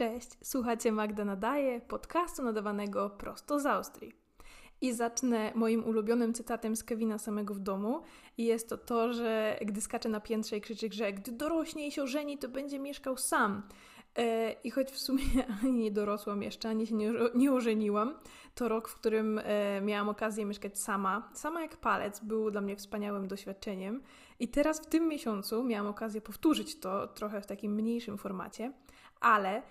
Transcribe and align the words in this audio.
Cześć, 0.00 0.28
słuchacie 0.42 0.92
Magda 0.92 1.24
Nadaje, 1.24 1.80
podcastu 1.80 2.42
nadawanego 2.42 3.10
prosto 3.10 3.60
z 3.60 3.66
Austrii. 3.66 4.12
I 4.80 4.92
zacznę 4.92 5.52
moim 5.54 5.84
ulubionym 5.84 6.34
cytatem 6.34 6.76
z 6.76 6.84
Kevina 6.84 7.18
samego 7.18 7.54
w 7.54 7.58
domu. 7.58 8.02
I 8.38 8.44
jest 8.44 8.68
to 8.68 8.78
to, 8.78 9.12
że 9.12 9.58
gdy 9.64 9.80
skacze 9.80 10.08
na 10.08 10.20
piętrze 10.20 10.56
i 10.56 10.60
krzyczy, 10.60 10.88
że 10.92 11.12
gdy 11.12 11.32
dorośnie 11.32 11.86
i 11.86 11.92
się 11.92 12.02
ożeni, 12.02 12.38
to 12.38 12.48
będzie 12.48 12.78
mieszkał 12.78 13.16
sam. 13.16 13.62
E, 14.16 14.52
I 14.52 14.70
choć 14.70 14.90
w 14.90 14.98
sumie 14.98 15.24
ani 15.62 15.72
nie 15.72 15.90
dorosłam 15.90 16.42
jeszcze, 16.42 16.68
ani 16.68 16.86
się 16.86 16.94
nie, 16.94 17.12
nie 17.34 17.52
ożeniłam, 17.52 18.14
to 18.54 18.68
rok, 18.68 18.88
w 18.88 18.94
którym 18.94 19.40
e, 19.44 19.80
miałam 19.80 20.08
okazję 20.08 20.44
mieszkać 20.44 20.78
sama, 20.78 21.30
sama 21.34 21.62
jak 21.62 21.76
palec, 21.76 22.20
był 22.20 22.50
dla 22.50 22.60
mnie 22.60 22.76
wspaniałym 22.76 23.28
doświadczeniem. 23.28 24.02
I 24.38 24.48
teraz 24.48 24.80
w 24.80 24.86
tym 24.86 25.08
miesiącu 25.08 25.64
miałam 25.64 25.86
okazję 25.86 26.20
powtórzyć 26.20 26.80
to 26.80 27.06
trochę 27.06 27.40
w 27.40 27.46
takim 27.46 27.74
mniejszym 27.74 28.18
formacie, 28.18 28.72
ale 29.20 29.62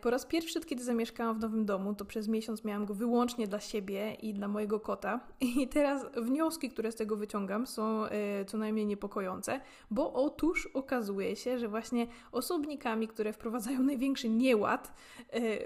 po 0.00 0.10
raz 0.10 0.26
pierwszy, 0.26 0.58
od 0.58 0.66
kiedy 0.66 0.84
zamieszkałam 0.84 1.36
w 1.36 1.40
nowym 1.40 1.66
domu, 1.66 1.94
to 1.94 2.04
przez 2.04 2.28
miesiąc 2.28 2.64
miałam 2.64 2.86
go 2.86 2.94
wyłącznie 2.94 3.46
dla 3.46 3.60
siebie 3.60 4.14
i 4.22 4.34
dla 4.34 4.48
mojego 4.48 4.80
kota. 4.80 5.20
I 5.40 5.68
teraz 5.68 6.06
wnioski, 6.16 6.70
które 6.70 6.92
z 6.92 6.96
tego 6.96 7.16
wyciągam, 7.16 7.66
są 7.66 8.04
e, 8.04 8.44
co 8.44 8.58
najmniej 8.58 8.86
niepokojące, 8.86 9.60
bo 9.90 10.12
otóż 10.12 10.66
okazuje 10.66 11.36
się, 11.36 11.58
że 11.58 11.68
właśnie 11.68 12.06
osobnikami, 12.32 13.08
które 13.08 13.32
wprowadzają 13.32 13.82
największy 13.92 14.28
nieład 14.28 14.92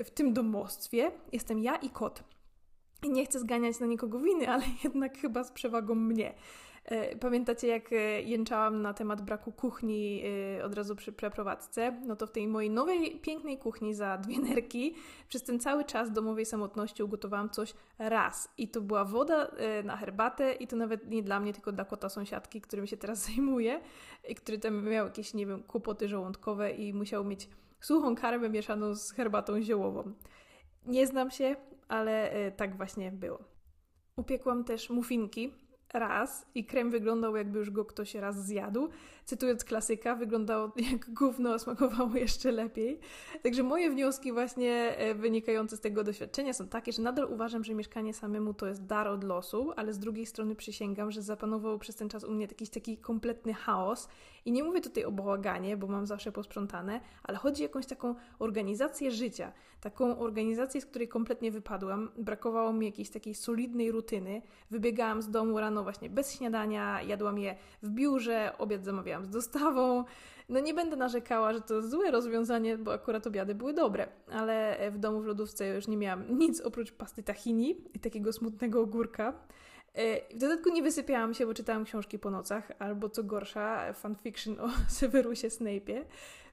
w 0.05 0.11
tym 0.15 0.33
domostwie, 0.33 1.13
jestem 1.33 1.59
ja 1.59 1.77
i 1.77 1.91
kot. 1.91 2.25
I 3.05 3.11
nie 3.11 3.25
chcę 3.25 3.41
zganiać 3.41 3.81
na 3.81 3.87
nikogo 3.87 4.19
winy, 4.19 4.49
ale 4.49 4.65
jednak 4.85 5.19
chyba 5.19 5.45
z 5.45 5.53
przewagą 5.53 5.95
mnie. 5.95 6.35
E, 6.85 7.17
pamiętacie, 7.17 7.67
jak 7.67 7.93
e, 7.93 8.23
jęczałam 8.23 8.83
na 8.83 8.95
temat 8.95 9.23
braku 9.23 9.53
kuchni 9.53 10.23
e, 10.59 10.65
od 10.65 10.75
razu 10.75 10.97
przy 10.97 11.13
przeprowadzce? 11.13 12.01
No 12.07 12.17
to 12.17 12.27
w 12.27 12.31
tej 12.31 12.49
mojej 12.49 12.71
nowej, 12.71 13.21
pięknej 13.21 13.59
kuchni 13.59 13.95
za 13.95 14.19
dwie 14.19 14.39
nerki 14.39 14.95
przez 15.29 15.43
ten 15.43 15.61
cały 15.61 15.85
czas 15.85 16.13
domowej 16.13 16.47
samotności 16.47 17.03
ugotowałam 17.03 17.51
coś 17.51 17.75
raz. 17.99 18.55
I 18.59 18.69
to 18.69 18.81
była 18.81 19.05
woda 19.05 19.51
na 19.85 19.97
herbatę 19.97 20.53
i 20.53 20.67
to 20.67 20.77
nawet 20.77 21.11
nie 21.11 21.23
dla 21.23 21.41
mnie, 21.41 21.53
tylko 21.53 21.73
dla 21.73 21.85
kota 21.85 22.09
sąsiadki, 22.09 22.61
którym 22.61 22.87
się 22.87 22.97
teraz 22.97 23.19
zajmuję 23.27 23.81
i 24.29 24.35
który 24.35 24.59
tam 24.59 24.89
miał 24.89 25.07
jakieś, 25.07 25.35
nie 25.35 25.47
wiem, 25.47 25.63
kłopoty 25.63 26.09
żołądkowe 26.09 26.71
i 26.71 26.93
musiał 26.93 27.25
mieć 27.25 27.49
suchą 27.81 28.15
karmę 28.15 28.49
mieszaną 28.49 28.95
z 28.95 29.13
herbatą 29.13 29.63
ziołową. 29.63 30.13
Nie 30.87 31.07
znam 31.07 31.31
się, 31.31 31.57
ale 31.89 32.33
tak 32.57 32.77
właśnie 32.77 33.13
było. 33.13 33.39
Upiekłam 34.17 34.65
też 34.65 34.91
muffinki 34.91 35.64
raz 35.95 36.47
i 36.55 36.65
krem 36.65 36.91
wyglądał 36.91 37.37
jakby 37.37 37.59
już 37.59 37.71
go 37.71 37.85
ktoś 37.85 38.15
raz 38.15 38.47
zjadł. 38.47 38.89
Cytując 39.25 39.65
klasyka, 39.65 40.15
wyglądało 40.15 40.73
jak 40.93 41.11
gówno, 41.11 41.59
smakowało 41.59 42.17
jeszcze 42.17 42.53
lepiej. 42.53 43.01
Także 43.43 43.63
moje 43.63 43.91
wnioski 43.91 44.33
właśnie 44.33 44.97
e, 44.97 45.15
wynikające 45.15 45.77
z 45.77 45.81
tego 45.81 46.05
doświadczenia 46.05 46.53
są 46.53 46.69
takie, 46.69 46.93
że 46.93 47.03
nadal 47.03 47.33
uważam, 47.33 47.65
że 47.65 47.75
mieszkanie 47.75 48.15
samemu 48.15 48.55
to 48.55 48.67
jest 48.67 48.87
dar 48.87 49.09
od 49.09 49.25
losu, 49.25 49.73
ale 49.77 49.93
z 49.93 49.99
drugiej 49.99 50.27
strony 50.27 50.55
przysięgam, 50.55 51.11
że 51.11 51.23
zapanował 51.23 51.79
przez 51.79 51.97
ten 51.97 52.09
czas 52.09 52.25
u 52.25 52.31
mnie 52.31 52.47
jakiś 52.47 52.71
taki 52.71 52.97
kompletny 52.97 53.55
chaos 53.55 54.09
i 54.45 54.53
nie 54.53 54.65
mówię 54.65 54.81
tutaj 54.81 55.05
o 55.05 55.13
bałaganie, 55.13 55.77
bo 55.77 55.87
mam 55.87 56.07
zawsze 56.07 56.33
posprzątane, 56.33 57.01
ale 57.23 57.39
chodzi 57.39 57.63
o 57.63 57.67
jakąś 57.67 57.87
taką 57.87 58.15
organizację 58.39 59.11
życia, 59.11 59.53
taką 59.81 60.19
organizację, 60.19 60.81
z 60.81 60.87
której 60.87 61.09
kompletnie 61.09 61.51
wypadłam. 61.51 62.11
Brakowało 62.19 62.73
mi 62.73 62.87
jakiejś 62.87 63.11
takiej 63.11 63.35
solidnej 63.35 63.91
rutyny. 63.91 64.43
Wybiegałam 64.71 65.23
z 65.23 65.31
domu 65.31 65.61
rano 65.61 65.84
właśnie 65.85 66.11
bez 66.11 66.33
śniadania, 66.33 67.03
jadłam 67.03 67.39
je 67.39 67.57
w 67.83 67.91
biurze, 67.91 68.53
obiad 68.59 68.85
zamawiałam 68.85 69.25
z 69.25 69.31
dostawą. 69.31 70.05
No 70.49 70.61
nie 70.61 70.75
będę 70.75 70.97
narzekała, 70.97 71.53
że 71.53 71.61
to 71.61 71.83
złe 71.83 72.11
rozwiązanie, 72.11 72.79
bo 72.79 72.93
akurat 72.93 73.27
obiady 73.27 73.55
były 73.55 73.73
dobre, 73.73 74.09
ale 74.33 74.79
w 74.91 74.99
domu 74.99 75.21
w 75.21 75.27
lodówce 75.27 75.69
już 75.69 75.89
nie 75.89 75.97
miałam 75.97 76.25
nic 76.39 76.61
oprócz 76.61 76.93
pasty 76.93 77.23
tahini 77.23 77.77
i 77.95 77.99
takiego 77.99 78.33
smutnego 78.33 78.81
ogórka. 78.81 79.33
E, 79.95 80.35
w 80.35 80.39
dodatku 80.39 80.71
nie 80.71 80.83
wysypiałam 80.83 81.35
się, 81.35 81.47
bo 81.47 81.55
czytałam 81.55 81.85
książki 81.85 82.19
po 82.19 82.31
nocach, 82.31 82.73
albo 82.79 83.09
co 83.09 83.25
gorsza, 83.25 83.93
fanfiction 83.93 84.61
o 84.61 84.69
Severusie 84.99 85.49
Snape'ie. 85.49 86.05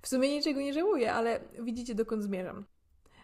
W 0.02 0.08
sumie 0.08 0.30
niczego 0.30 0.62
nie 0.62 0.74
żałuję, 0.74 1.14
ale 1.14 1.40
widzicie 1.60 1.96
dokąd 1.96 2.24
zmierzam. 2.24 2.66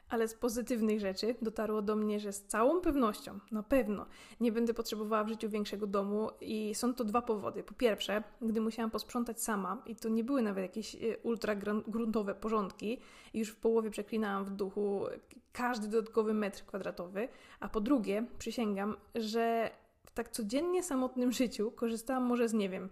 Ale 0.09 0.28
z 0.28 0.34
pozytywnych 0.34 1.00
rzeczy 1.00 1.35
dotarło 1.41 1.81
do 1.81 1.95
mnie, 1.95 2.19
że 2.19 2.34
z 2.34 2.44
całą 2.44 2.81
pewnością, 2.81 3.40
na 3.51 3.63
pewno, 3.63 4.06
nie 4.40 4.51
będę 4.51 4.73
potrzebowała 4.73 5.23
w 5.23 5.29
życiu 5.29 5.50
większego 5.50 5.88
domu 5.88 6.29
i 6.41 6.75
są 6.75 6.94
to 6.94 7.03
dwa 7.03 7.22
powody. 7.22 7.63
Po 7.63 7.73
pierwsze, 7.73 8.23
gdy 8.41 8.62
musiałam 8.62 8.91
posprzątać 8.91 9.41
sama 9.41 9.84
i 9.85 9.95
to 9.95 10.09
nie 10.09 10.23
były 10.23 10.41
nawet 10.41 10.62
jakieś 10.62 10.95
e, 10.95 11.18
ultra 11.23 11.56
gruntowe 11.88 12.35
porządki 12.35 13.00
już 13.34 13.50
w 13.50 13.56
połowie 13.56 13.90
przeklinałam 13.90 14.45
w 14.45 14.50
duchu 14.50 15.06
każdy 15.51 15.88
dodatkowy 15.88 16.34
metr 16.34 16.66
kwadratowy, 16.66 17.28
a 17.59 17.69
po 17.69 17.81
drugie, 17.81 18.25
przysięgam, 18.39 18.95
że 19.16 19.72
w 20.06 20.12
tak 20.12 20.29
codziennie 20.29 20.84
samotnym 20.84 21.31
życiu 21.31 21.72
korzystałam 21.72 22.24
może 22.24 22.50
z, 22.50 22.53
nie 22.53 22.69
wiem, 22.69 22.89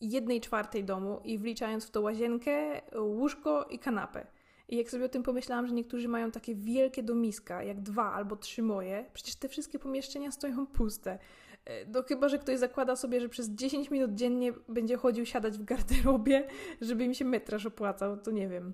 jednej 0.00 0.40
czwartej 0.40 0.84
domu 0.84 1.20
i 1.24 1.38
wliczając 1.38 1.86
w 1.86 1.90
to 1.90 2.00
łazienkę, 2.00 2.80
łóżko 3.00 3.64
i 3.64 3.78
kanapę. 3.78 4.26
I 4.68 4.76
jak 4.76 4.90
sobie 4.90 5.04
o 5.04 5.08
tym 5.08 5.22
pomyślałam, 5.22 5.66
że 5.66 5.74
niektórzy 5.74 6.08
mają 6.08 6.30
takie 6.30 6.54
wielkie 6.54 7.02
domiska, 7.02 7.62
jak 7.62 7.80
dwa 7.80 8.12
albo 8.12 8.36
trzy 8.36 8.62
moje, 8.62 9.04
przecież 9.12 9.36
te 9.36 9.48
wszystkie 9.48 9.78
pomieszczenia 9.78 10.30
stoją 10.30 10.66
puste. 10.66 11.18
E, 11.64 11.86
no 11.86 12.02
chyba, 12.02 12.28
że 12.28 12.38
ktoś 12.38 12.58
zakłada 12.58 12.96
sobie, 12.96 13.20
że 13.20 13.28
przez 13.28 13.50
10 13.50 13.90
minut 13.90 14.14
dziennie 14.14 14.52
będzie 14.68 14.96
chodził 14.96 15.26
siadać 15.26 15.58
w 15.58 15.64
garderobie, 15.64 16.48
żeby 16.80 17.04
im 17.04 17.14
się 17.14 17.24
metraż 17.24 17.66
opłacał, 17.66 18.16
to 18.16 18.30
nie 18.30 18.48
wiem. 18.48 18.72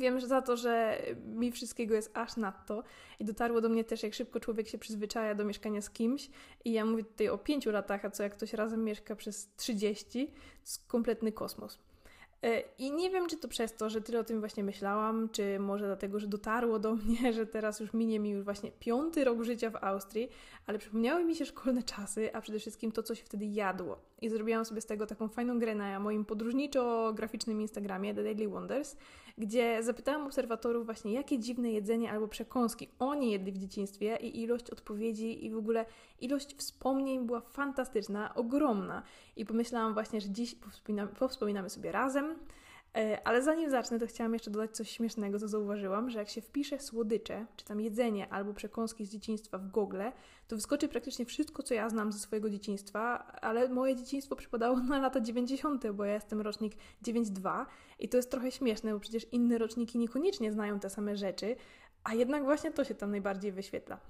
Wiem, 0.00 0.20
że 0.20 0.26
za 0.26 0.42
to, 0.42 0.56
że 0.56 1.02
mi 1.26 1.52
wszystkiego 1.52 1.94
jest 1.94 2.10
aż 2.14 2.36
nadto 2.36 2.82
i 3.20 3.24
dotarło 3.24 3.60
do 3.60 3.68
mnie 3.68 3.84
też, 3.84 4.02
jak 4.02 4.14
szybko 4.14 4.40
człowiek 4.40 4.68
się 4.68 4.78
przyzwyczaja 4.78 5.34
do 5.34 5.44
mieszkania 5.44 5.80
z 5.80 5.90
kimś 5.90 6.30
i 6.64 6.72
ja 6.72 6.84
mówię 6.84 7.04
tutaj 7.04 7.28
o 7.28 7.38
pięciu 7.38 7.70
latach, 7.70 8.04
a 8.04 8.10
co 8.10 8.22
jak 8.22 8.32
ktoś 8.32 8.52
razem 8.52 8.84
mieszka 8.84 9.16
przez 9.16 9.54
30, 9.56 10.26
to 10.26 10.32
jest 10.60 10.86
kompletny 10.86 11.32
kosmos. 11.32 11.78
E, 12.42 12.62
I 12.78 12.92
nie 12.92 13.10
wiem, 13.10 13.28
czy 13.28 13.36
to 13.36 13.48
przez 13.48 13.76
to, 13.76 13.90
że 13.90 14.00
tyle 14.00 14.20
o 14.20 14.24
tym 14.24 14.40
właśnie 14.40 14.64
myślałam, 14.64 15.28
czy 15.28 15.58
może 15.58 15.86
dlatego, 15.86 16.20
że 16.20 16.26
dotarło 16.26 16.78
do 16.78 16.94
mnie, 16.94 17.32
że 17.36 17.46
teraz 17.46 17.80
już 17.80 17.92
minie 17.92 18.20
mi 18.20 18.30
już 18.30 18.44
właśnie 18.44 18.70
piąty 18.70 19.24
rok 19.24 19.42
życia 19.42 19.70
w 19.70 19.84
Austrii, 19.84 20.28
ale 20.66 20.78
przypomniały 20.78 21.24
mi 21.24 21.34
się 21.34 21.46
szkolne 21.46 21.82
czasy, 21.82 22.34
a 22.34 22.40
przede 22.40 22.58
wszystkim 22.58 22.92
to, 22.92 23.02
co 23.02 23.14
się 23.14 23.24
wtedy 23.24 23.44
jadło. 23.44 23.98
I 24.22 24.28
zrobiłam 24.28 24.64
sobie 24.64 24.80
z 24.80 24.86
tego 24.86 25.06
taką 25.06 25.28
fajną 25.28 25.58
grę 25.58 25.74
na 25.74 26.00
moim 26.00 26.24
podróżniczo-graficznym 26.24 27.60
Instagramie 27.60 28.14
The 28.14 28.22
Daily 28.22 28.48
Wonders, 28.48 28.96
gdzie 29.38 29.82
zapytałam 29.82 30.26
obserwatorów 30.26 30.84
właśnie, 30.84 31.12
jakie 31.12 31.38
dziwne 31.38 31.72
jedzenie 31.72 32.12
albo 32.12 32.28
przekąski 32.28 32.88
oni 32.98 33.30
jedli 33.30 33.52
w 33.52 33.58
dzieciństwie 33.58 34.16
i 34.16 34.42
ilość 34.42 34.70
odpowiedzi 34.70 35.46
i 35.46 35.50
w 35.50 35.56
ogóle 35.56 35.86
ilość 36.20 36.56
wspomnień 36.56 37.26
była 37.26 37.40
fantastyczna, 37.40 38.34
ogromna. 38.34 39.02
I 39.36 39.46
pomyślałam 39.46 39.94
właśnie, 39.94 40.20
że 40.20 40.30
dziś 40.30 40.54
powspominamy, 40.54 41.12
powspominamy 41.12 41.70
sobie 41.70 41.92
razem, 41.92 42.31
E, 42.96 43.26
ale 43.28 43.42
zanim 43.42 43.70
zacznę, 43.70 43.98
to 43.98 44.06
chciałam 44.06 44.32
jeszcze 44.32 44.50
dodać 44.50 44.76
coś 44.76 44.90
śmiesznego, 44.90 45.38
co 45.38 45.48
zauważyłam, 45.48 46.10
że 46.10 46.18
jak 46.18 46.28
się 46.28 46.40
wpisze 46.40 46.78
słodycze, 46.78 47.46
czy 47.56 47.64
tam 47.64 47.80
jedzenie 47.80 48.28
albo 48.32 48.54
przekąski 48.54 49.06
z 49.06 49.10
dzieciństwa 49.10 49.58
w 49.58 49.68
Google, 49.68 50.02
to 50.48 50.56
wyskoczy 50.56 50.88
praktycznie 50.88 51.24
wszystko, 51.24 51.62
co 51.62 51.74
ja 51.74 51.88
znam 51.88 52.12
ze 52.12 52.18
swojego 52.18 52.50
dzieciństwa, 52.50 53.18
ale 53.40 53.68
moje 53.68 53.96
dzieciństwo 53.96 54.36
przypadało 54.36 54.80
na 54.80 54.98
lata 54.98 55.20
90., 55.20 55.90
bo 55.90 56.04
ja 56.04 56.14
jestem 56.14 56.40
rocznik 56.40 56.74
9.2 57.04 57.66
i 57.98 58.08
to 58.08 58.16
jest 58.16 58.30
trochę 58.30 58.50
śmieszne, 58.50 58.94
bo 58.94 59.00
przecież 59.00 59.26
inne 59.32 59.58
roczniki 59.58 59.98
niekoniecznie 59.98 60.52
znają 60.52 60.80
te 60.80 60.90
same 60.90 61.16
rzeczy, 61.16 61.56
a 62.04 62.14
jednak 62.14 62.44
właśnie 62.44 62.70
to 62.72 62.84
się 62.84 62.94
tam 62.94 63.10
najbardziej 63.10 63.52
wyświetla. 63.52 64.00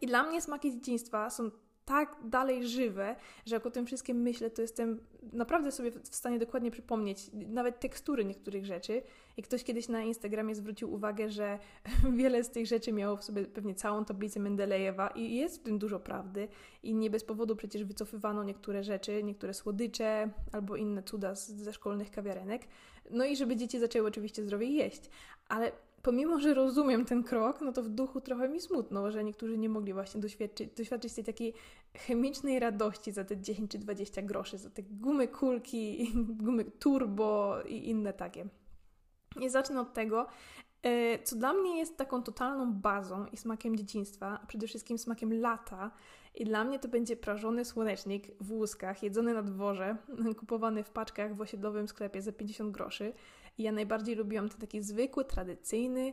I 0.00 0.06
dla 0.06 0.22
mnie 0.22 0.42
smaki 0.42 0.74
dzieciństwa 0.74 1.30
są 1.30 1.50
tak 1.88 2.16
dalej 2.24 2.68
żywe, 2.68 3.16
że 3.46 3.54
jak 3.56 3.66
o 3.66 3.70
tym 3.70 3.86
wszystkim 3.86 4.22
myślę, 4.22 4.50
to 4.50 4.62
jestem 4.62 5.00
naprawdę 5.32 5.72
sobie 5.72 5.90
w 5.90 6.16
stanie 6.16 6.38
dokładnie 6.38 6.70
przypomnieć 6.70 7.30
nawet 7.32 7.80
tekstury 7.80 8.24
niektórych 8.24 8.66
rzeczy. 8.66 9.02
I 9.36 9.42
ktoś 9.42 9.64
kiedyś 9.64 9.88
na 9.88 10.02
Instagramie 10.02 10.54
zwrócił 10.54 10.94
uwagę, 10.94 11.30
że 11.30 11.58
wiele 12.18 12.44
z 12.44 12.50
tych 12.50 12.66
rzeczy 12.66 12.92
miało 12.92 13.16
w 13.16 13.24
sobie 13.24 13.44
pewnie 13.44 13.74
całą 13.74 14.04
tablicę 14.04 14.40
Mendelejewa 14.40 15.08
i 15.08 15.34
jest 15.34 15.60
w 15.60 15.62
tym 15.62 15.78
dużo 15.78 16.00
prawdy. 16.00 16.48
I 16.82 16.94
nie 16.94 17.10
bez 17.10 17.24
powodu 17.24 17.56
przecież 17.56 17.84
wycofywano 17.84 18.44
niektóre 18.44 18.84
rzeczy, 18.84 19.22
niektóre 19.22 19.54
słodycze 19.54 20.30
albo 20.52 20.76
inne 20.76 21.02
cuda 21.02 21.34
ze 21.34 21.72
szkolnych 21.72 22.10
kawiarenek. 22.10 22.62
No 23.10 23.24
i 23.24 23.36
żeby 23.36 23.56
dzieci 23.56 23.78
zaczęły 23.78 24.08
oczywiście 24.08 24.42
zdrowiej 24.42 24.74
jeść. 24.74 25.10
Ale 25.48 25.72
pomimo, 26.02 26.40
że 26.40 26.54
rozumiem 26.54 27.04
ten 27.04 27.24
krok, 27.24 27.60
no 27.60 27.72
to 27.72 27.82
w 27.82 27.88
duchu 27.88 28.20
trochę 28.20 28.48
mi 28.48 28.60
smutno, 28.60 29.10
że 29.10 29.24
niektórzy 29.24 29.58
nie 29.58 29.68
mogli 29.68 29.92
właśnie 29.92 30.20
doświadczyć, 30.20 30.70
doświadczyć 30.76 31.12
tej 31.14 31.24
takiej 31.24 31.54
chemicznej 31.94 32.58
radości 32.58 33.12
za 33.12 33.24
te 33.24 33.36
10 33.36 33.70
czy 33.70 33.78
20 33.78 34.22
groszy, 34.22 34.58
za 34.58 34.70
te 34.70 34.82
gumy 34.82 35.28
kulki, 35.28 36.12
gumy 36.44 36.64
turbo 36.64 37.56
i 37.66 37.88
inne 37.88 38.12
takie. 38.12 38.46
I 39.40 39.50
zacznę 39.50 39.80
od 39.80 39.94
tego, 39.94 40.26
E, 40.82 41.18
co 41.22 41.36
dla 41.36 41.52
mnie 41.52 41.78
jest 41.78 41.96
taką 41.96 42.22
totalną 42.22 42.72
bazą 42.72 43.26
i 43.26 43.36
smakiem 43.36 43.76
dzieciństwa, 43.76 44.40
a 44.42 44.46
przede 44.46 44.66
wszystkim 44.66 44.98
smakiem 44.98 45.40
lata. 45.40 45.90
I 46.34 46.44
dla 46.44 46.64
mnie 46.64 46.78
to 46.78 46.88
będzie 46.88 47.16
prażony 47.16 47.64
słonecznik 47.64 48.26
w 48.40 48.52
łuskach, 48.52 49.02
jedzony 49.02 49.34
na 49.34 49.42
dworze, 49.42 49.96
kupowany 50.40 50.84
w 50.84 50.90
paczkach 50.90 51.36
w 51.36 51.40
osiedlowym 51.40 51.88
sklepie 51.88 52.22
za 52.22 52.32
50 52.32 52.70
groszy. 52.70 53.12
I 53.58 53.62
ja 53.62 53.72
najbardziej 53.72 54.14
lubiłam 54.14 54.48
ten 54.48 54.60
taki 54.60 54.82
zwykły, 54.82 55.24
tradycyjny, 55.24 56.12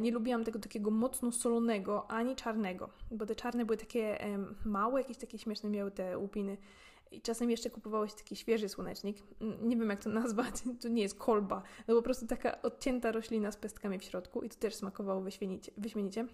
nie 0.00 0.10
lubiłam 0.10 0.44
tego 0.44 0.58
takiego 0.58 0.90
mocno 0.90 1.32
solonego, 1.32 2.10
ani 2.10 2.36
czarnego, 2.36 2.90
bo 3.10 3.26
te 3.26 3.34
czarne 3.34 3.64
były 3.64 3.76
takie 3.76 4.18
małe, 4.64 5.00
jakieś 5.00 5.16
takie 5.16 5.38
śmieszne 5.38 5.70
miały 5.70 5.90
te 5.90 6.18
łupiny. 6.18 6.56
I 7.10 7.20
czasem 7.20 7.50
jeszcze 7.50 7.70
kupowało 7.70 8.08
się 8.08 8.14
taki 8.14 8.36
świeży 8.36 8.68
słonecznik. 8.68 9.18
Nie 9.62 9.76
wiem, 9.76 9.90
jak 9.90 10.04
to 10.04 10.10
nazwać. 10.20 10.54
To 10.80 10.88
nie 10.88 11.02
jest 11.02 11.18
kolba. 11.18 11.62
No 11.88 11.94
po 11.94 12.02
prostu 12.02 12.26
taka 12.26 12.62
odcięta 12.62 13.12
roślina 13.12 13.52
z 13.52 13.56
pestkami 13.56 13.98
w 13.98 14.04
środku 14.04 14.42
i 14.42 14.48
to 14.48 14.56
też 14.56 14.74
smakowało 14.74 15.20
wyśmienicie. 15.20 15.72
wyśmienicie. 15.76 16.26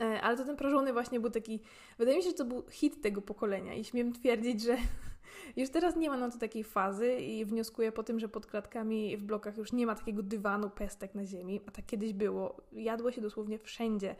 E, 0.00 0.20
ale 0.20 0.36
to 0.36 0.44
ten 0.44 0.56
prażony 0.56 0.92
właśnie 0.92 1.20
był 1.20 1.30
taki... 1.30 1.60
Wydaje 1.98 2.16
mi 2.16 2.22
się, 2.22 2.30
że 2.30 2.36
to 2.36 2.44
był 2.44 2.64
hit 2.70 3.02
tego 3.02 3.22
pokolenia 3.22 3.74
i 3.74 3.84
śmiem 3.84 4.12
twierdzić, 4.12 4.62
że 4.62 4.76
już 5.56 5.70
teraz 5.70 5.96
nie 5.96 6.10
ma 6.10 6.16
na 6.16 6.30
to 6.30 6.38
takiej 6.38 6.64
fazy 6.64 7.14
i 7.14 7.44
wnioskuję 7.44 7.92
po 7.92 8.02
tym, 8.02 8.20
że 8.20 8.28
pod 8.28 8.46
klatkami 8.46 9.16
w 9.16 9.24
blokach 9.24 9.56
już 9.56 9.72
nie 9.72 9.86
ma 9.86 9.94
takiego 9.94 10.22
dywanu 10.22 10.70
pestek 10.70 11.14
na 11.14 11.26
ziemi, 11.26 11.60
a 11.66 11.70
tak 11.70 11.86
kiedyś 11.86 12.12
było. 12.12 12.56
Jadło 12.72 13.12
się 13.12 13.20
dosłownie 13.20 13.58
wszędzie. 13.58 14.16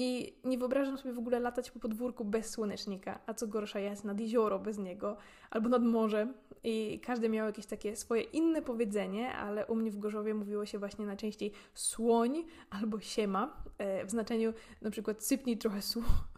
I 0.00 0.34
nie 0.44 0.58
wyobrażam 0.58 0.98
sobie 0.98 1.14
w 1.14 1.18
ogóle 1.18 1.40
latać 1.40 1.70
po 1.70 1.80
podwórku 1.80 2.24
bez 2.24 2.50
słonecznika, 2.50 3.18
a 3.26 3.34
co 3.34 3.46
gorsza 3.46 3.80
jest 3.80 4.04
nad 4.04 4.20
jezioro 4.20 4.58
bez 4.58 4.78
niego, 4.78 5.16
albo 5.50 5.68
nad 5.68 5.82
morzem. 5.82 6.34
I 6.64 7.00
każdy 7.04 7.28
miał 7.28 7.46
jakieś 7.46 7.66
takie 7.66 7.96
swoje 7.96 8.22
inne 8.22 8.62
powiedzenie, 8.62 9.32
ale 9.32 9.66
u 9.66 9.74
mnie 9.74 9.90
w 9.90 9.98
Gorzowie 9.98 10.34
mówiło 10.34 10.66
się 10.66 10.78
właśnie 10.78 11.06
najczęściej 11.06 11.52
słoń 11.74 12.44
albo 12.70 13.00
siema, 13.00 13.62
e, 13.78 14.06
w 14.06 14.10
znaczeniu 14.10 14.52
na 14.82 14.90
przykład 14.90 15.24
sypnij 15.24 15.58
trochę 15.58 15.80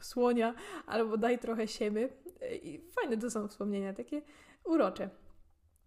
słonia 0.01 0.55
albo 0.87 1.17
daj 1.17 1.39
trochę 1.39 1.69
siemy. 1.69 2.09
I 2.63 2.81
fajne 3.01 3.17
to 3.17 3.31
są 3.31 3.49
wspomnienia, 3.49 3.93
takie 3.93 4.23
urocze. 4.65 5.11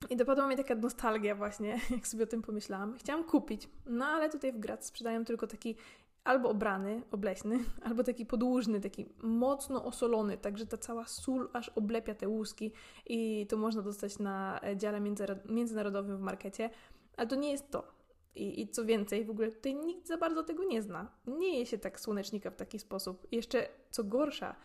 I 0.09 0.17
dopadła 0.17 0.47
mnie 0.47 0.57
taka 0.57 0.75
nostalgia 0.75 1.35
właśnie, 1.35 1.79
jak 1.95 2.07
sobie 2.07 2.23
o 2.23 2.27
tym 2.27 2.41
pomyślałam. 2.41 2.93
Chciałam 2.97 3.23
kupić, 3.23 3.69
no 3.85 4.05
ale 4.05 4.29
tutaj 4.29 4.53
w 4.53 4.59
Graz 4.59 4.85
sprzedają 4.85 5.25
tylko 5.25 5.47
taki 5.47 5.75
albo 6.23 6.49
obrany, 6.49 7.01
obleśny, 7.11 7.59
albo 7.87 8.03
taki 8.03 8.25
podłużny, 8.25 8.81
taki 8.81 9.05
mocno 9.23 9.85
osolony, 9.85 10.37
także 10.37 10.65
ta 10.65 10.77
cała 10.77 11.05
sól 11.05 11.49
aż 11.53 11.69
oblepia 11.69 12.15
te 12.15 12.27
łuski 12.27 12.71
i 13.05 13.47
to 13.49 13.57
można 13.57 13.81
dostać 13.81 14.19
na 14.19 14.59
dziale 14.75 15.01
międzynarodowym 15.45 16.17
w 16.17 16.21
markecie, 16.21 16.69
ale 17.17 17.27
to 17.27 17.35
nie 17.35 17.51
jest 17.51 17.71
to. 17.71 18.03
I, 18.35 18.61
I, 18.61 18.67
co 18.67 18.85
więcej, 18.85 19.25
w 19.25 19.29
ogóle 19.29 19.51
tutaj 19.51 19.75
nikt 19.75 20.07
za 20.07 20.17
bardzo 20.17 20.43
tego 20.43 20.63
nie 20.63 20.81
zna. 20.81 21.11
Nie 21.27 21.59
je 21.59 21.65
się 21.65 21.77
tak 21.77 21.99
słonecznika 21.99 22.51
w 22.51 22.55
taki 22.55 22.79
sposób. 22.79 23.27
Jeszcze 23.31 23.67
co 23.91 24.03
gorsza, 24.03 24.55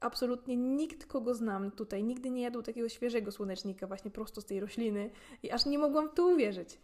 absolutnie 0.00 0.56
nikt, 0.56 1.06
kogo 1.06 1.34
znam 1.34 1.70
tutaj, 1.70 2.04
nigdy 2.04 2.30
nie 2.30 2.42
jadł 2.42 2.62
takiego 2.62 2.88
świeżego 2.88 3.32
słonecznika, 3.32 3.86
właśnie 3.86 4.10
prosto 4.10 4.40
z 4.40 4.44
tej 4.44 4.60
rośliny, 4.60 5.10
i 5.42 5.50
aż 5.50 5.66
nie 5.66 5.78
mogłam 5.78 6.08
w 6.08 6.14
to 6.14 6.26
uwierzyć. 6.26 6.78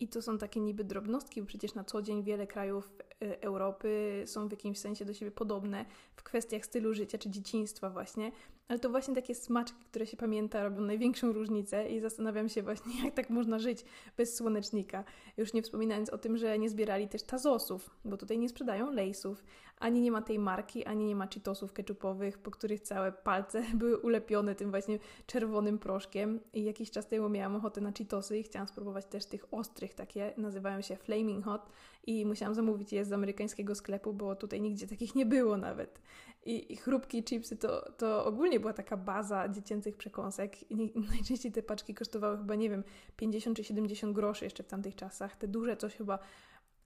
I 0.00 0.08
to 0.08 0.22
są 0.22 0.38
takie 0.38 0.60
niby 0.60 0.84
drobnostki, 0.84 1.40
bo 1.40 1.46
przecież 1.46 1.74
na 1.74 1.84
co 1.84 2.02
dzień 2.02 2.22
wiele 2.22 2.46
krajów 2.46 2.92
Europy 3.20 4.22
są 4.26 4.48
w 4.48 4.50
jakimś 4.50 4.78
sensie 4.78 5.04
do 5.04 5.14
siebie 5.14 5.30
podobne 5.30 5.84
w 6.16 6.22
kwestiach 6.22 6.64
stylu 6.64 6.94
życia 6.94 7.18
czy 7.18 7.30
dzieciństwa 7.30 7.90
właśnie, 7.90 8.32
ale 8.70 8.78
to 8.78 8.90
właśnie 8.90 9.14
takie 9.14 9.34
smaczki, 9.34 9.84
które 9.84 10.06
się 10.06 10.16
pamięta, 10.16 10.62
robią 10.62 10.80
największą 10.80 11.32
różnicę 11.32 11.88
i 11.88 12.00
zastanawiam 12.00 12.48
się 12.48 12.62
właśnie, 12.62 13.04
jak 13.04 13.14
tak 13.14 13.30
można 13.30 13.58
żyć 13.58 13.84
bez 14.16 14.36
słonecznika. 14.36 15.04
Już 15.36 15.52
nie 15.52 15.62
wspominając 15.62 16.10
o 16.10 16.18
tym, 16.18 16.36
że 16.36 16.58
nie 16.58 16.70
zbierali 16.70 17.08
też 17.08 17.22
tazosów, 17.22 17.90
bo 18.04 18.16
tutaj 18.16 18.38
nie 18.38 18.48
sprzedają 18.48 18.90
lejsów. 18.90 19.44
Ani 19.78 20.00
nie 20.00 20.12
ma 20.12 20.22
tej 20.22 20.38
marki, 20.38 20.84
ani 20.84 21.04
nie 21.04 21.16
ma 21.16 21.26
cheetosów 21.26 21.72
ketchupowych, 21.72 22.38
po 22.38 22.50
których 22.50 22.80
całe 22.80 23.12
palce 23.12 23.62
były 23.74 23.98
ulepione 23.98 24.54
tym 24.54 24.70
właśnie 24.70 24.98
czerwonym 25.26 25.78
proszkiem. 25.78 26.40
I 26.52 26.64
jakiś 26.64 26.90
czas 26.90 27.08
temu 27.08 27.28
miałam 27.28 27.56
ochotę 27.56 27.80
na 27.80 27.92
cheetosy 27.92 28.38
i 28.38 28.42
chciałam 28.42 28.68
spróbować 28.68 29.06
też 29.06 29.26
tych 29.26 29.54
ostrych 29.54 29.94
takie, 29.94 30.34
nazywają 30.36 30.80
się 30.80 30.96
Flaming 30.96 31.44
Hot 31.44 31.70
i 32.06 32.26
musiałam 32.26 32.54
zamówić 32.54 32.92
je 32.92 33.04
z 33.04 33.08
amerykańskiego 33.12 33.74
sklepu, 33.74 34.12
bo 34.12 34.36
tutaj 34.36 34.60
nigdzie 34.60 34.86
takich 34.86 35.14
nie 35.14 35.26
było 35.26 35.56
nawet. 35.56 36.00
I, 36.44 36.72
i 36.72 36.76
chrupki 36.76 37.24
chipsy 37.24 37.56
to, 37.56 37.92
to 37.92 38.24
ogólnie 38.24 38.60
była 38.60 38.72
taka 38.72 38.96
baza 38.96 39.48
dziecięcych 39.48 39.96
przekąsek. 39.96 40.70
I 40.70 40.92
najczęściej 41.14 41.52
te 41.52 41.62
paczki 41.62 41.94
kosztowały 41.94 42.38
chyba, 42.38 42.54
nie 42.54 42.70
wiem, 42.70 42.84
50 43.16 43.56
czy 43.56 43.64
70 43.64 44.14
groszy 44.14 44.44
jeszcze 44.44 44.62
w 44.62 44.66
tamtych 44.66 44.96
czasach. 44.96 45.36
Te 45.36 45.48
duże 45.48 45.76
coś 45.76 45.96
chyba 45.96 46.18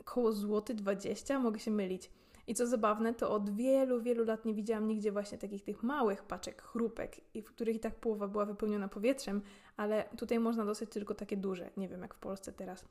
koło 0.05 0.33
złoty 0.33 0.75
20, 0.75 1.39
mogę 1.39 1.59
się 1.59 1.71
mylić. 1.71 2.11
I 2.47 2.55
co 2.55 2.67
zabawne, 2.67 3.15
to 3.15 3.31
od 3.31 3.57
wielu, 3.57 4.03
wielu 4.03 4.25
lat 4.25 4.45
nie 4.45 4.55
widziałam 4.55 4.89
nigdzie 4.89 5.13
właśnie 5.13 5.39
takich 5.39 5.63
tych 5.63 5.83
małych 5.83 6.23
paczek 6.23 6.63
chrupek, 6.63 7.21
i 7.35 7.43
w 7.43 7.47
których 7.47 7.77
i 7.77 7.81
tak 7.81 7.95
połowa 7.95 8.29
była 8.29 8.45
wypełniona 8.45 8.89
powietrzem, 8.89 9.43
ale 9.77 10.05
tutaj 10.17 10.39
można 10.39 10.65
dostać 10.65 10.89
tylko 10.89 11.15
takie 11.15 11.37
duże. 11.37 11.71
Nie 11.77 11.89
wiem 11.89 12.03
jak 12.03 12.15
w 12.15 12.19
Polsce 12.19 12.53
teraz. 12.53 12.85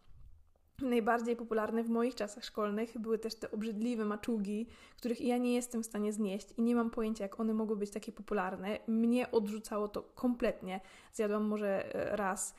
Najbardziej 0.83 1.35
popularne 1.35 1.83
w 1.83 1.89
moich 1.89 2.15
czasach 2.15 2.45
szkolnych 2.45 2.99
były 2.99 3.19
też 3.19 3.35
te 3.35 3.51
obrzydliwe 3.51 4.05
maczugi, 4.05 4.67
których 4.97 5.21
ja 5.21 5.37
nie 5.37 5.53
jestem 5.53 5.83
w 5.83 5.85
stanie 5.85 6.13
znieść 6.13 6.47
i 6.57 6.61
nie 6.61 6.75
mam 6.75 6.89
pojęcia, 6.89 7.23
jak 7.23 7.39
one 7.39 7.53
mogły 7.53 7.75
być 7.75 7.89
takie 7.89 8.11
popularne. 8.11 8.79
Mnie 8.87 9.31
odrzucało 9.31 9.87
to 9.87 10.03
kompletnie. 10.15 10.81
Zjadłam 11.13 11.43
może 11.43 11.95
e, 11.95 12.15
raz, 12.15 12.55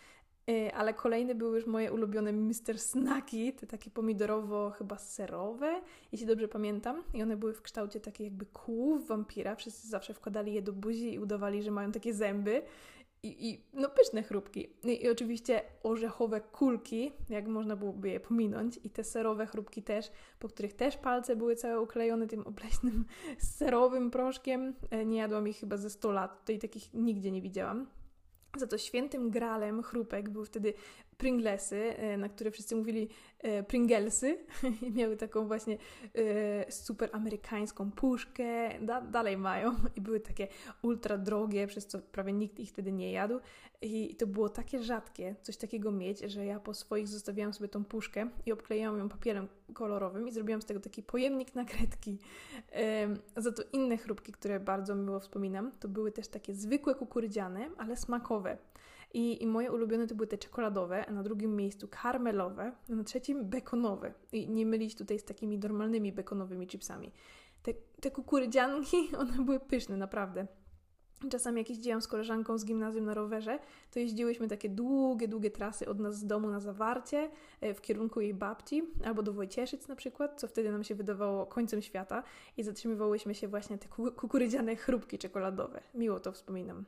e, 0.51 0.75
ale 0.75 0.95
kolejne 0.95 1.35
były 1.35 1.57
już 1.57 1.67
moje 1.67 1.93
ulubione 1.93 2.33
Mr. 2.33 2.79
Snaki, 2.79 3.53
te 3.53 3.67
takie 3.67 3.91
pomidorowo 3.91 4.71
chyba 4.71 4.99
serowe, 4.99 5.81
jeśli 6.13 6.27
dobrze 6.27 6.49
pamiętam. 6.49 7.03
I 7.15 7.23
one 7.23 7.37
były 7.37 7.53
w 7.53 7.63
kształcie 7.63 8.01
takich 8.01 8.25
jakby 8.25 8.47
kłów 8.47 9.07
wampira. 9.07 9.57
Wszyscy 9.57 9.89
zawsze 9.89 10.15
wkładali 10.15 10.55
je 10.55 10.63
do 10.63 10.73
buzi 10.73 11.15
i 11.15 11.19
udawali, 11.19 11.63
że 11.63 11.71
mają 11.71 11.93
takie 11.93 12.15
zęby 12.15 12.63
i, 13.25 13.49
i 13.51 13.61
no 13.73 13.89
pyszne 13.89 14.23
chrupki. 14.23 14.69
I, 14.85 15.05
I, 15.05 15.11
oczywiście 15.11 15.63
orzechowe 15.83 16.41
kulki, 16.41 17.13
jak 17.29 17.47
można 17.47 17.77
byłoby 17.77 18.09
je 18.09 18.21
pominąć, 18.21 18.81
i 18.85 18.91
te 18.91 19.05
serowe 19.05 19.47
chrupki 19.47 19.83
też, 19.83 20.11
po 20.39 20.49
których 20.49 20.73
też 20.73 20.97
palce 20.97 21.37
były 21.37 21.57
całe 21.57 21.81
uklejone 21.81 22.27
tym 22.27 22.47
obleśnym 22.47 23.05
serowym 23.59 24.11
proszkiem. 24.11 24.75
E, 24.91 25.05
nie 25.05 25.19
jadłam 25.19 25.49
ich 25.49 25.57
chyba 25.57 25.77
ze 25.77 25.91
100 25.91 26.13
lat, 26.13 26.41
tutaj 26.41 26.59
takich 26.59 26.95
nigdzie 26.95 27.31
nie 27.31 27.43
widziałam. 27.43 27.87
Za 28.57 28.67
to 28.67 28.79
świętym 28.79 29.31
gralem 29.31 29.83
chrupek 29.83 30.31
był 30.31 30.45
wtedy 30.45 30.75
Pringlesy, 31.19 31.97
e, 31.97 32.17
na 32.17 32.29
które 32.29 32.51
wszyscy 32.51 32.77
mówili 32.77 33.09
e, 33.39 33.63
Pringlesy 33.63 34.39
i 34.87 34.93
miały 34.93 35.17
taką 35.17 35.47
właśnie 35.47 35.79
e, 36.15 36.73
super 36.73 37.11
amerykańską 37.13 37.91
puszkę, 37.91 38.79
da, 38.81 39.01
dalej 39.01 39.37
mają 39.37 39.75
i 39.97 40.01
były 40.01 40.21
takie 40.21 40.49
ultra 40.83 41.19
drogie, 41.19 41.67
przez 41.67 41.87
co 41.87 41.99
prawie 41.99 42.33
nikt 42.33 42.61
ich 42.61 42.69
wtedy 42.69 42.93
nie 42.93 43.13
jadł 43.13 43.41
i 43.83 44.17
to 44.17 44.27
było 44.27 44.49
takie 44.49 44.83
rzadkie 44.83 45.35
coś 45.43 45.57
takiego 45.57 45.93
mieć, 45.93 46.21
że 46.21 46.47
ja 46.47 46.61
po 46.61 46.75
swoich 46.75 47.09
zostawiałam 47.09 47.55
sobie 47.55 47.69
tą 47.69 47.85
puszkę 47.85 48.31
i 48.47 48.53
obklejałam 48.53 48.99
ją 48.99 49.09
papierem 49.09 49.49
kolorowym 49.75 50.29
i 50.29 50.33
zrobiłam 50.33 50.63
z 50.63 50.65
tego 50.65 50.81
taki 50.81 51.03
pojemnik 51.03 51.55
na 51.55 51.65
kredki. 51.65 52.19
Za 53.37 53.53
to 53.53 53.63
inne 53.73 53.97
chrupki, 53.97 54.33
które 54.33 54.61
bardzo 54.61 54.95
miło 54.95 55.21
wspominam, 55.21 55.73
to 55.81 55.89
były 55.89 56.13
też 56.13 56.29
takie 56.29 56.55
zwykłe 56.55 56.95
kukurydziane, 56.95 57.71
ale 57.79 57.97
smakowe. 57.97 58.59
I, 59.15 59.43
I 59.43 59.47
moje 59.47 59.73
ulubione 59.73 60.07
to 60.07 60.15
były 60.15 60.27
te 60.27 60.39
czekoladowe, 60.39 61.07
a 61.07 61.13
na 61.13 61.23
drugim 61.23 61.57
miejscu 61.57 61.89
karmelowe, 61.91 62.73
a 62.91 62.95
na 62.95 63.05
trzecim 63.05 63.49
bekonowe. 63.49 64.13
I 64.33 64.49
nie 64.51 64.67
mylić 64.67 64.95
tutaj 64.95 65.19
z 65.19 65.25
takimi 65.25 65.59
normalnymi 65.59 66.13
bekonowymi 66.13 66.67
chipsami. 66.67 67.13
Te, 67.63 67.75
te 68.01 68.11
kukurydzianki, 68.11 68.97
one 69.19 69.45
były 69.45 69.61
pyszne, 69.61 69.97
naprawdę. 69.97 70.47
Czasami 71.31 71.59
jak 71.59 71.71
jeździłam 71.71 72.03
z 72.03 72.09
koleżanką 72.09 72.59
z 72.59 72.65
gimnazjum 72.65 73.05
na 73.05 73.15
rowerze, 73.15 73.59
to 73.91 73.99
jeździłyśmy 73.99 74.49
takie 74.49 74.69
długie, 74.69 75.29
długie 75.29 75.51
trasy 75.51 75.89
od 75.89 76.01
nas 76.01 76.19
z 76.19 76.27
domu 76.27 76.51
na 76.51 76.61
Zawarcie 76.61 77.31
e, 77.61 77.75
w 77.75 77.81
kierunku 77.81 78.21
jej 78.21 78.35
babci, 78.35 78.83
albo 79.05 79.23
do 79.23 79.33
Wojcieszyc 79.33 79.89
na 79.89 79.97
przykład, 79.97 80.41
co 80.41 80.49
wtedy 80.49 80.73
nam 80.73 80.85
się 80.85 80.95
wydawało 80.95 81.47
końcem 81.47 81.83
świata 81.83 82.23
i 82.57 82.63
zatrzymywałyśmy 82.63 83.35
się 83.35 83.49
właśnie 83.49 83.79
te 83.79 83.89
kukurydziane 84.17 84.77
chrupki 84.77 85.19
czekoladowe. 85.19 85.83
Miło 85.95 86.21
to 86.21 86.33
wspominam. 86.33 86.85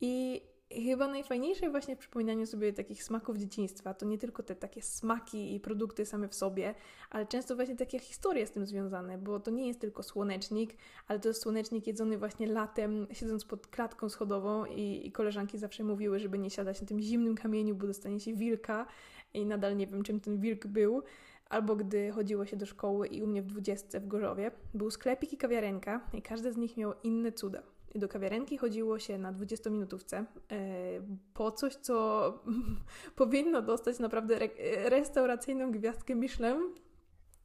I 0.00 0.42
chyba 0.70 1.08
najfajniejsze 1.08 1.70
właśnie 1.70 1.96
w 1.96 1.98
przypominaniu 1.98 2.46
sobie 2.46 2.72
takich 2.72 3.02
smaków 3.02 3.36
dzieciństwa 3.36 3.94
to 3.94 4.06
nie 4.06 4.18
tylko 4.18 4.42
te 4.42 4.54
takie 4.54 4.82
smaki 4.82 5.54
i 5.54 5.60
produkty 5.60 6.06
same 6.06 6.28
w 6.28 6.34
sobie, 6.34 6.74
ale 7.10 7.26
często 7.26 7.56
właśnie 7.56 7.76
takie 7.76 7.98
historie 7.98 8.46
z 8.46 8.50
tym 8.50 8.66
związane, 8.66 9.18
bo 9.18 9.40
to 9.40 9.50
nie 9.50 9.66
jest 9.66 9.80
tylko 9.80 10.02
słonecznik, 10.02 10.76
ale 11.08 11.20
to 11.20 11.28
jest 11.28 11.42
słonecznik 11.42 11.86
jedzony 11.86 12.18
właśnie 12.18 12.46
latem, 12.46 13.06
siedząc 13.12 13.44
pod 13.44 13.66
klatką 13.66 14.08
schodową 14.08 14.64
i, 14.64 15.06
i 15.06 15.12
koleżanki 15.12 15.58
zawsze 15.58 15.84
mówiły, 15.84 16.18
żeby 16.18 16.38
nie 16.38 16.50
siadać 16.50 16.80
na 16.80 16.86
tym 16.86 17.00
zimnym 17.00 17.34
kamieniu, 17.34 17.74
bo 17.74 17.86
dostanie 17.86 18.20
się 18.20 18.34
wilka 18.34 18.86
i 19.34 19.46
nadal 19.46 19.76
nie 19.76 19.86
wiem, 19.86 20.02
czym 20.02 20.20
ten 20.20 20.40
wilk 20.40 20.66
był 20.66 21.02
albo 21.48 21.76
gdy 21.76 22.10
chodziło 22.10 22.46
się 22.46 22.56
do 22.56 22.66
szkoły 22.66 23.06
i 23.06 23.22
u 23.22 23.26
mnie 23.26 23.42
w 23.42 23.46
dwudziestce 23.46 24.00
w 24.00 24.08
Gorzowie 24.08 24.50
był 24.74 24.90
sklepik 24.90 25.32
i 25.32 25.36
kawiarenka 25.36 26.00
i 26.14 26.22
każde 26.22 26.52
z 26.52 26.56
nich 26.56 26.76
miało 26.76 26.94
inne 27.02 27.32
cuda 27.32 27.62
do 27.98 28.08
kawiarenki 28.08 28.58
chodziło 28.58 28.98
się 28.98 29.18
na 29.18 29.32
20-minutówce 29.32 30.16
e, 30.16 30.24
po 31.34 31.52
coś, 31.52 31.74
co 31.74 32.34
powinno 33.16 33.62
dostać 33.62 33.98
naprawdę 33.98 34.36
re 34.36 34.48
restauracyjną 34.88 35.70
gwiazdkę 35.70 36.14
Michelin. 36.14 36.60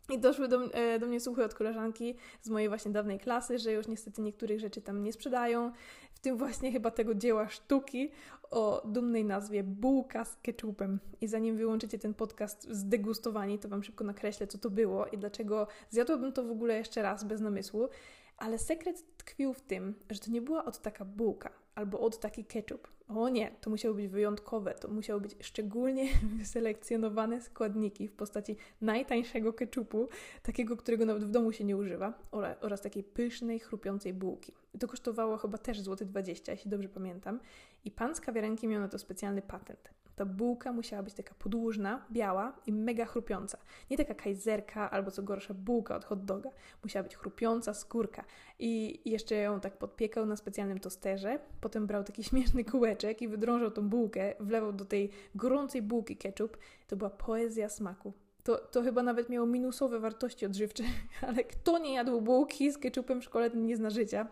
I 0.09 0.19
doszły 0.19 0.47
do, 0.47 0.73
e, 0.73 0.99
do 0.99 1.07
mnie 1.07 1.19
słuchy 1.19 1.43
od 1.43 1.53
koleżanki 1.53 2.15
z 2.41 2.49
mojej 2.49 2.69
właśnie 2.69 2.91
dawnej 2.91 3.19
klasy, 3.19 3.59
że 3.59 3.71
już 3.71 3.87
niestety 3.87 4.21
niektórych 4.21 4.59
rzeczy 4.59 4.81
tam 4.81 5.03
nie 5.03 5.13
sprzedają, 5.13 5.71
w 6.13 6.19
tym 6.19 6.37
właśnie 6.37 6.71
chyba 6.71 6.91
tego 6.91 7.15
dzieła 7.15 7.49
sztuki 7.49 8.11
o 8.51 8.81
dumnej 8.85 9.25
nazwie 9.25 9.63
Bułka 9.63 10.25
z 10.25 10.37
ketchupem. 10.41 10.99
I 11.21 11.27
zanim 11.27 11.57
wyłączycie 11.57 11.99
ten 11.99 12.13
podcast 12.13 12.67
zdegustowani, 12.71 13.59
to 13.59 13.69
Wam 13.69 13.83
szybko 13.83 14.03
nakreślę, 14.03 14.47
co 14.47 14.57
to 14.57 14.69
było 14.69 15.05
i 15.05 15.17
dlaczego 15.17 15.67
zjadłabym 15.89 16.31
to 16.31 16.43
w 16.43 16.51
ogóle 16.51 16.77
jeszcze 16.77 17.01
raz 17.01 17.23
bez 17.23 17.41
namysłu. 17.41 17.89
Ale 18.37 18.57
sekret 18.57 19.17
tkwił 19.17 19.53
w 19.53 19.61
tym, 19.61 19.95
że 20.09 20.19
to 20.19 20.31
nie 20.31 20.41
była 20.41 20.65
od 20.65 20.81
taka 20.81 21.05
bułka 21.05 21.49
albo 21.75 21.99
od 21.99 22.19
taki 22.19 22.45
ketchup. 22.45 22.87
O 23.07 23.29
nie, 23.29 23.51
to 23.61 23.69
musiało 23.69 23.95
być 23.95 24.07
wyjątkowe, 24.07 24.73
to 24.73 24.87
musiały 24.87 25.21
być 25.21 25.35
szczególnie 25.41 26.09
wyselekcjonowane 26.39 27.41
składniki 27.41 28.07
w 28.07 28.13
postaci 28.13 28.55
najtańszego 28.81 29.53
ketchupu, 29.53 30.09
takiego, 30.43 30.77
którego 30.77 31.05
nawet 31.05 31.23
w 31.23 31.29
domu 31.29 31.51
się 31.51 31.63
nie 31.63 31.77
używa, 31.77 32.13
oraz, 32.61 32.81
takiej 32.81 33.03
pysznej, 33.03 33.59
chrupiącej 33.59 34.13
bułki. 34.13 34.53
To 34.79 34.87
kosztowało 34.87 35.37
chyba 35.37 35.57
też 35.57 35.81
złoty 35.81 36.05
20, 36.05 36.51
jeśli 36.51 36.71
dobrze 36.71 36.89
pamiętam. 36.89 37.39
I 37.85 37.91
pan 37.91 38.15
z 38.15 38.21
kawiarenki 38.21 38.67
miał 38.67 38.81
na 38.81 38.87
to 38.87 38.99
specjalny 38.99 39.41
patent. 39.41 40.04
Ta 40.15 40.25
bułka 40.25 40.71
musiała 40.71 41.03
być 41.03 41.13
taka 41.13 41.33
podłużna, 41.39 42.05
biała 42.11 42.55
i 42.67 42.73
mega 42.73 43.05
chrupiąca. 43.05 43.57
Nie 43.91 43.97
taka 43.97 44.13
kajzerka 44.13 44.91
albo 44.91 45.11
co 45.11 45.23
gorsza 45.23 45.53
bułka 45.53 45.95
od 45.95 46.05
hot 46.05 46.25
doga. 46.25 46.49
Musiała 46.83 47.03
być 47.03 47.15
chrupiąca 47.15 47.73
skórka. 47.73 48.23
I 48.59 49.01
jeszcze 49.09 49.35
ją 49.35 49.59
tak 49.59 49.77
podpiekał 49.77 50.25
na 50.25 50.35
specjalnym 50.35 50.79
tosterze. 50.79 51.39
Potem 51.61 51.87
brał 51.87 52.03
taki 52.03 52.23
śmieszny 52.29 52.63
kółeczek 52.65 53.21
i 53.21 53.27
wydrążał 53.27 53.71
tą 53.71 53.89
bułkę, 53.89 54.33
wlewał 54.39 54.73
do 54.73 54.85
tej 54.85 55.09
gorącej 55.35 55.81
bułki 55.81 56.17
ketchup. 56.17 56.57
To 56.87 56.95
była 56.95 57.09
poezja 57.09 57.69
smaku. 57.69 58.13
To, 58.43 58.57
to 58.57 58.83
chyba 58.83 59.03
nawet 59.03 59.29
miało 59.29 59.47
minusowe 59.47 59.99
wartości 59.99 60.45
odżywcze, 60.45 60.83
ale 61.27 61.43
kto 61.43 61.77
nie 61.77 61.93
jadł 61.93 62.21
bułki 62.21 62.71
z 62.71 62.77
ketchupem 62.77 63.21
w 63.21 63.23
szkole, 63.23 63.49
ten 63.49 63.65
nie 63.65 63.75
zna 63.75 63.89
życia. 63.89 64.27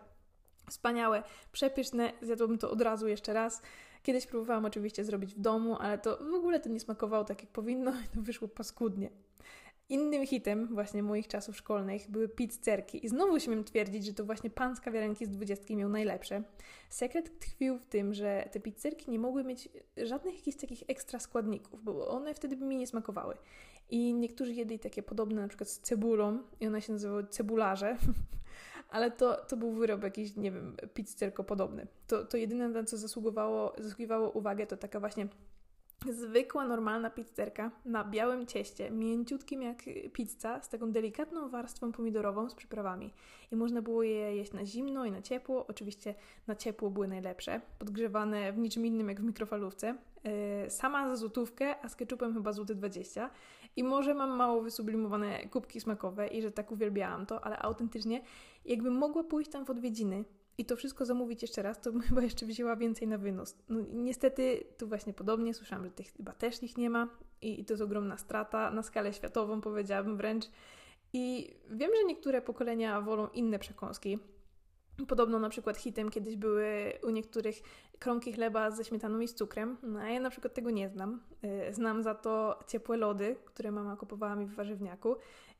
Wspaniałe, 0.70 1.22
przepyszne, 1.52 2.12
zjadłabym 2.22 2.58
to 2.58 2.70
od 2.70 2.82
razu 2.82 3.08
jeszcze 3.08 3.32
raz. 3.32 3.62
Kiedyś 4.04 4.26
próbowałam 4.26 4.64
oczywiście 4.64 5.04
zrobić 5.04 5.34
w 5.34 5.40
domu, 5.40 5.76
ale 5.80 5.98
to 5.98 6.18
w 6.30 6.34
ogóle 6.34 6.60
to 6.60 6.68
nie 6.68 6.80
smakowało 6.80 7.24
tak 7.24 7.42
jak 7.42 7.50
powinno 7.50 7.90
i 7.90 8.08
to 8.14 8.22
wyszło 8.22 8.48
paskudnie. 8.48 9.10
Innym 9.88 10.26
hitem 10.26 10.66
właśnie 10.74 11.02
moich 11.02 11.28
czasów 11.28 11.56
szkolnych 11.56 12.10
były 12.10 12.28
pizzerki 12.28 13.06
i 13.06 13.08
znowu 13.08 13.40
śmiem 13.40 13.64
twierdzić, 13.64 14.04
że 14.04 14.14
to 14.14 14.24
właśnie 14.24 14.50
pan 14.50 14.76
z 14.76 14.80
kawiarenki 14.80 15.26
z 15.26 15.28
dwudziestki 15.28 15.76
miał 15.76 15.88
najlepsze. 15.88 16.42
Sekret 16.88 17.38
tkwił 17.40 17.78
w 17.78 17.86
tym, 17.86 18.14
że 18.14 18.48
te 18.52 18.60
pizzerki 18.60 19.10
nie 19.10 19.18
mogły 19.18 19.44
mieć 19.44 19.68
żadnych 19.96 20.36
jakichś 20.36 20.56
takich 20.56 20.82
ekstra 20.88 21.18
składników, 21.18 21.84
bo 21.84 22.08
one 22.08 22.34
wtedy 22.34 22.56
by 22.56 22.64
mi 22.64 22.76
nie 22.76 22.86
smakowały. 22.86 23.34
I 23.90 24.14
niektórzy 24.14 24.52
jedli 24.52 24.78
takie 24.78 25.02
podobne 25.02 25.42
na 25.42 25.48
przykład 25.48 25.70
z 25.70 25.80
cebulą 25.80 26.42
i 26.60 26.66
one 26.66 26.82
się 26.82 26.92
nazywały 26.92 27.26
cebularze, 27.26 27.96
ale 28.94 29.10
to, 29.10 29.36
to 29.48 29.56
był 29.56 29.72
wyrób 29.72 30.02
jakiś, 30.02 30.36
nie 30.36 30.50
wiem, 30.50 30.76
pizzerko 30.94 31.44
podobny. 31.44 31.86
To, 32.06 32.24
to 32.24 32.36
jedyne, 32.36 32.68
na 32.68 32.84
co 32.84 32.96
zasługiwało, 32.96 33.72
zasługiwało 33.78 34.30
uwagę, 34.30 34.66
to 34.66 34.76
taka 34.76 35.00
właśnie 35.00 35.28
zwykła, 36.10 36.66
normalna 36.66 37.10
pizzerka 37.10 37.70
na 37.84 38.04
białym 38.04 38.46
cieście, 38.46 38.90
mięciutkim 38.90 39.62
jak 39.62 39.82
pizza, 40.12 40.62
z 40.62 40.68
taką 40.68 40.92
delikatną 40.92 41.48
warstwą 41.48 41.92
pomidorową 41.92 42.50
z 42.50 42.54
przyprawami. 42.54 43.12
I 43.52 43.56
można 43.56 43.82
było 43.82 44.02
je 44.02 44.36
jeść 44.36 44.52
na 44.52 44.66
zimno 44.66 45.04
i 45.04 45.10
na 45.10 45.22
ciepło. 45.22 45.66
Oczywiście 45.66 46.14
na 46.46 46.54
ciepło 46.54 46.90
były 46.90 47.08
najlepsze, 47.08 47.60
podgrzewane 47.78 48.52
w 48.52 48.58
niczym 48.58 48.86
innym 48.86 49.08
jak 49.08 49.20
w 49.20 49.24
mikrofalówce. 49.24 49.94
Yy, 50.24 50.70
sama 50.70 51.08
za 51.08 51.16
złotówkę, 51.16 51.84
a 51.84 51.88
z 51.88 51.96
ketchupem 51.96 52.34
chyba 52.34 52.52
złoty 52.52 52.74
20. 52.74 53.30
I 53.76 53.84
może 53.84 54.14
mam 54.14 54.30
mało 54.30 54.62
wysublimowane 54.62 55.48
kubki 55.48 55.80
smakowe 55.80 56.28
i 56.28 56.42
że 56.42 56.50
tak 56.50 56.72
uwielbiałam 56.72 57.26
to, 57.26 57.44
ale 57.44 57.58
autentycznie 57.58 58.22
jakbym 58.64 58.94
mogła 58.94 59.24
pójść 59.24 59.50
tam 59.50 59.64
w 59.64 59.70
odwiedziny 59.70 60.24
i 60.58 60.64
to 60.64 60.76
wszystko 60.76 61.04
zamówić 61.04 61.42
jeszcze 61.42 61.62
raz, 61.62 61.80
to 61.80 61.92
bym 61.92 62.00
chyba 62.08 62.22
jeszcze 62.22 62.46
wzięła 62.46 62.76
więcej 62.76 63.08
na 63.08 63.18
wynos. 63.18 63.56
No, 63.68 63.80
niestety 63.92 64.64
tu 64.78 64.88
właśnie 64.88 65.12
podobnie, 65.14 65.54
słyszałam, 65.54 65.84
że 65.84 65.90
tych 65.90 66.12
chyba 66.12 66.32
też 66.32 66.62
ich 66.62 66.76
nie 66.76 66.90
ma 66.90 67.08
i, 67.42 67.60
i 67.60 67.64
to 67.64 67.72
jest 67.72 67.82
ogromna 67.82 68.16
strata 68.18 68.70
na 68.70 68.82
skalę 68.82 69.12
światową, 69.12 69.60
powiedziałabym 69.60 70.16
wręcz. 70.16 70.44
I 71.12 71.54
wiem, 71.70 71.90
że 71.96 72.04
niektóre 72.04 72.42
pokolenia 72.42 73.00
wolą 73.00 73.28
inne 73.28 73.58
przekąski. 73.58 74.18
Podobno 75.08 75.38
na 75.38 75.48
przykład 75.48 75.76
hitem 75.76 76.10
kiedyś 76.10 76.36
były 76.36 76.92
u 77.02 77.10
niektórych 77.10 77.56
kromki 77.98 78.32
chleba 78.32 78.70
ze 78.70 78.84
śmietaną 78.84 79.20
i 79.20 79.28
z 79.28 79.34
cukrem, 79.34 79.76
no 79.82 80.00
a 80.00 80.08
ja 80.08 80.20
na 80.20 80.30
przykład 80.30 80.54
tego 80.54 80.70
nie 80.70 80.88
znam. 80.88 81.22
Y, 81.68 81.74
znam 81.74 82.02
za 82.02 82.14
to 82.14 82.58
ciepłe 82.68 82.96
lody, 82.96 83.36
które 83.44 83.72
mama 83.72 83.96
kupowała 83.96 84.36
mi 84.36 84.46
w 84.46 84.54
warzywniaku. 84.54 85.16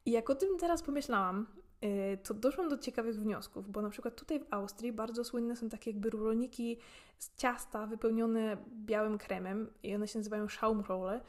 I 0.07 0.11
jak 0.11 0.31
o 0.31 0.35
tym 0.35 0.59
teraz 0.59 0.83
pomyślałam, 0.83 1.47
Y, 1.85 2.19
to 2.23 2.35
doszłam 2.35 2.69
do 2.69 2.79
ciekawych 2.79 3.17
wniosków, 3.17 3.71
bo 3.71 3.83
na 3.83 3.91
przykład 3.91 4.17
tutaj 4.17 4.41
w 4.41 4.47
Austrii 4.51 4.93
bardzo 4.93 5.25
słynne 5.25 5.57
są 5.57 5.69
takie 5.69 5.91
jakby 5.91 6.11
ruloniki 6.11 6.79
z 7.19 7.37
ciasta 7.37 7.87
wypełnione 7.87 8.57
białym 8.85 9.19
kremem 9.19 9.71
i 9.83 9.95
one 9.95 10.09
się 10.09 10.19
nazywają 10.19 10.49
Schaumrolle 10.49 11.21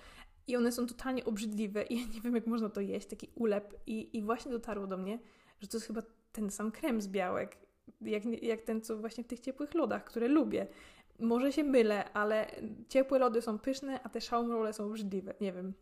i 0.47 0.55
one 0.55 0.71
są 0.71 0.87
totalnie 0.87 1.25
obrzydliwe 1.25 1.83
i 1.83 1.95
ja 2.01 2.07
nie 2.13 2.21
wiem 2.21 2.35
jak 2.35 2.47
można 2.47 2.69
to 2.69 2.81
jeść, 2.81 3.07
taki 3.07 3.29
ulep 3.35 3.73
i, 3.87 4.17
i 4.17 4.21
właśnie 4.21 4.51
dotarło 4.51 4.87
do 4.87 4.97
mnie, 4.97 5.19
że 5.59 5.67
to 5.67 5.77
jest 5.77 5.87
chyba 5.87 6.01
ten 6.31 6.49
sam 6.49 6.71
krem 6.71 7.01
z 7.01 7.07
białek, 7.07 7.57
jak, 8.01 8.25
jak 8.43 8.61
ten 8.61 8.81
co 8.81 8.97
właśnie 8.97 9.23
w 9.23 9.27
tych 9.27 9.39
ciepłych 9.39 9.73
lodach, 9.73 10.03
które 10.03 10.27
lubię. 10.27 10.67
Może 11.19 11.51
się 11.51 11.63
mylę, 11.63 12.13
ale 12.13 12.47
ciepłe 12.89 13.19
lody 13.19 13.41
są 13.41 13.59
pyszne, 13.59 13.99
a 14.03 14.09
te 14.09 14.21
Schaumrolle 14.21 14.73
są 14.73 14.85
obrzydliwe, 14.85 15.33
nie 15.41 15.53
wiem. 15.53 15.73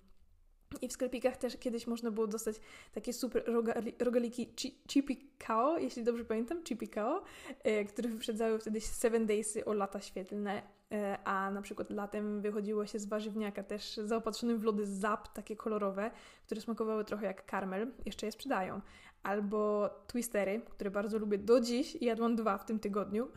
I 0.81 0.87
w 0.87 0.91
sklepikach 0.91 1.37
też 1.37 1.57
kiedyś 1.57 1.87
można 1.87 2.11
było 2.11 2.27
dostać 2.27 2.55
takie 2.93 3.13
super 3.13 3.43
rogali, 3.45 3.93
rogaliki 3.99 4.53
Chippy 4.89 5.15
Kao, 5.37 5.77
jeśli 5.77 6.03
dobrze 6.03 6.25
pamiętam, 6.25 6.63
Chippy 6.63 6.87
Kao, 6.87 7.23
e, 7.63 7.85
które 7.85 8.09
wyprzedzały 8.09 8.59
wtedy 8.59 8.81
Seven 8.81 9.25
Daysy 9.25 9.65
o 9.65 9.73
lata 9.73 10.01
świetlne, 10.01 10.63
e, 10.91 11.17
a 11.23 11.51
na 11.51 11.61
przykład 11.61 11.89
latem 11.89 12.41
wychodziło 12.41 12.85
się 12.85 12.99
z 12.99 13.05
warzywniaka 13.05 13.63
też 13.63 13.97
zaopatrzonym 13.97 14.57
w 14.59 14.63
lody 14.63 14.85
Zap, 14.85 15.33
takie 15.33 15.55
kolorowe, 15.55 16.11
które 16.45 16.61
smakowały 16.61 17.05
trochę 17.05 17.25
jak 17.25 17.45
karmel, 17.45 17.91
jeszcze 18.05 18.25
je 18.25 18.31
sprzedają. 18.31 18.81
Albo 19.23 19.89
twistery, 20.07 20.61
które 20.69 20.91
bardzo 20.91 21.19
lubię 21.19 21.37
do 21.37 21.61
dziś, 21.61 21.97
jadłam 22.01 22.35
dwa 22.35 22.57
w 22.57 22.65
tym 22.65 22.79
tygodniu. 22.79 23.27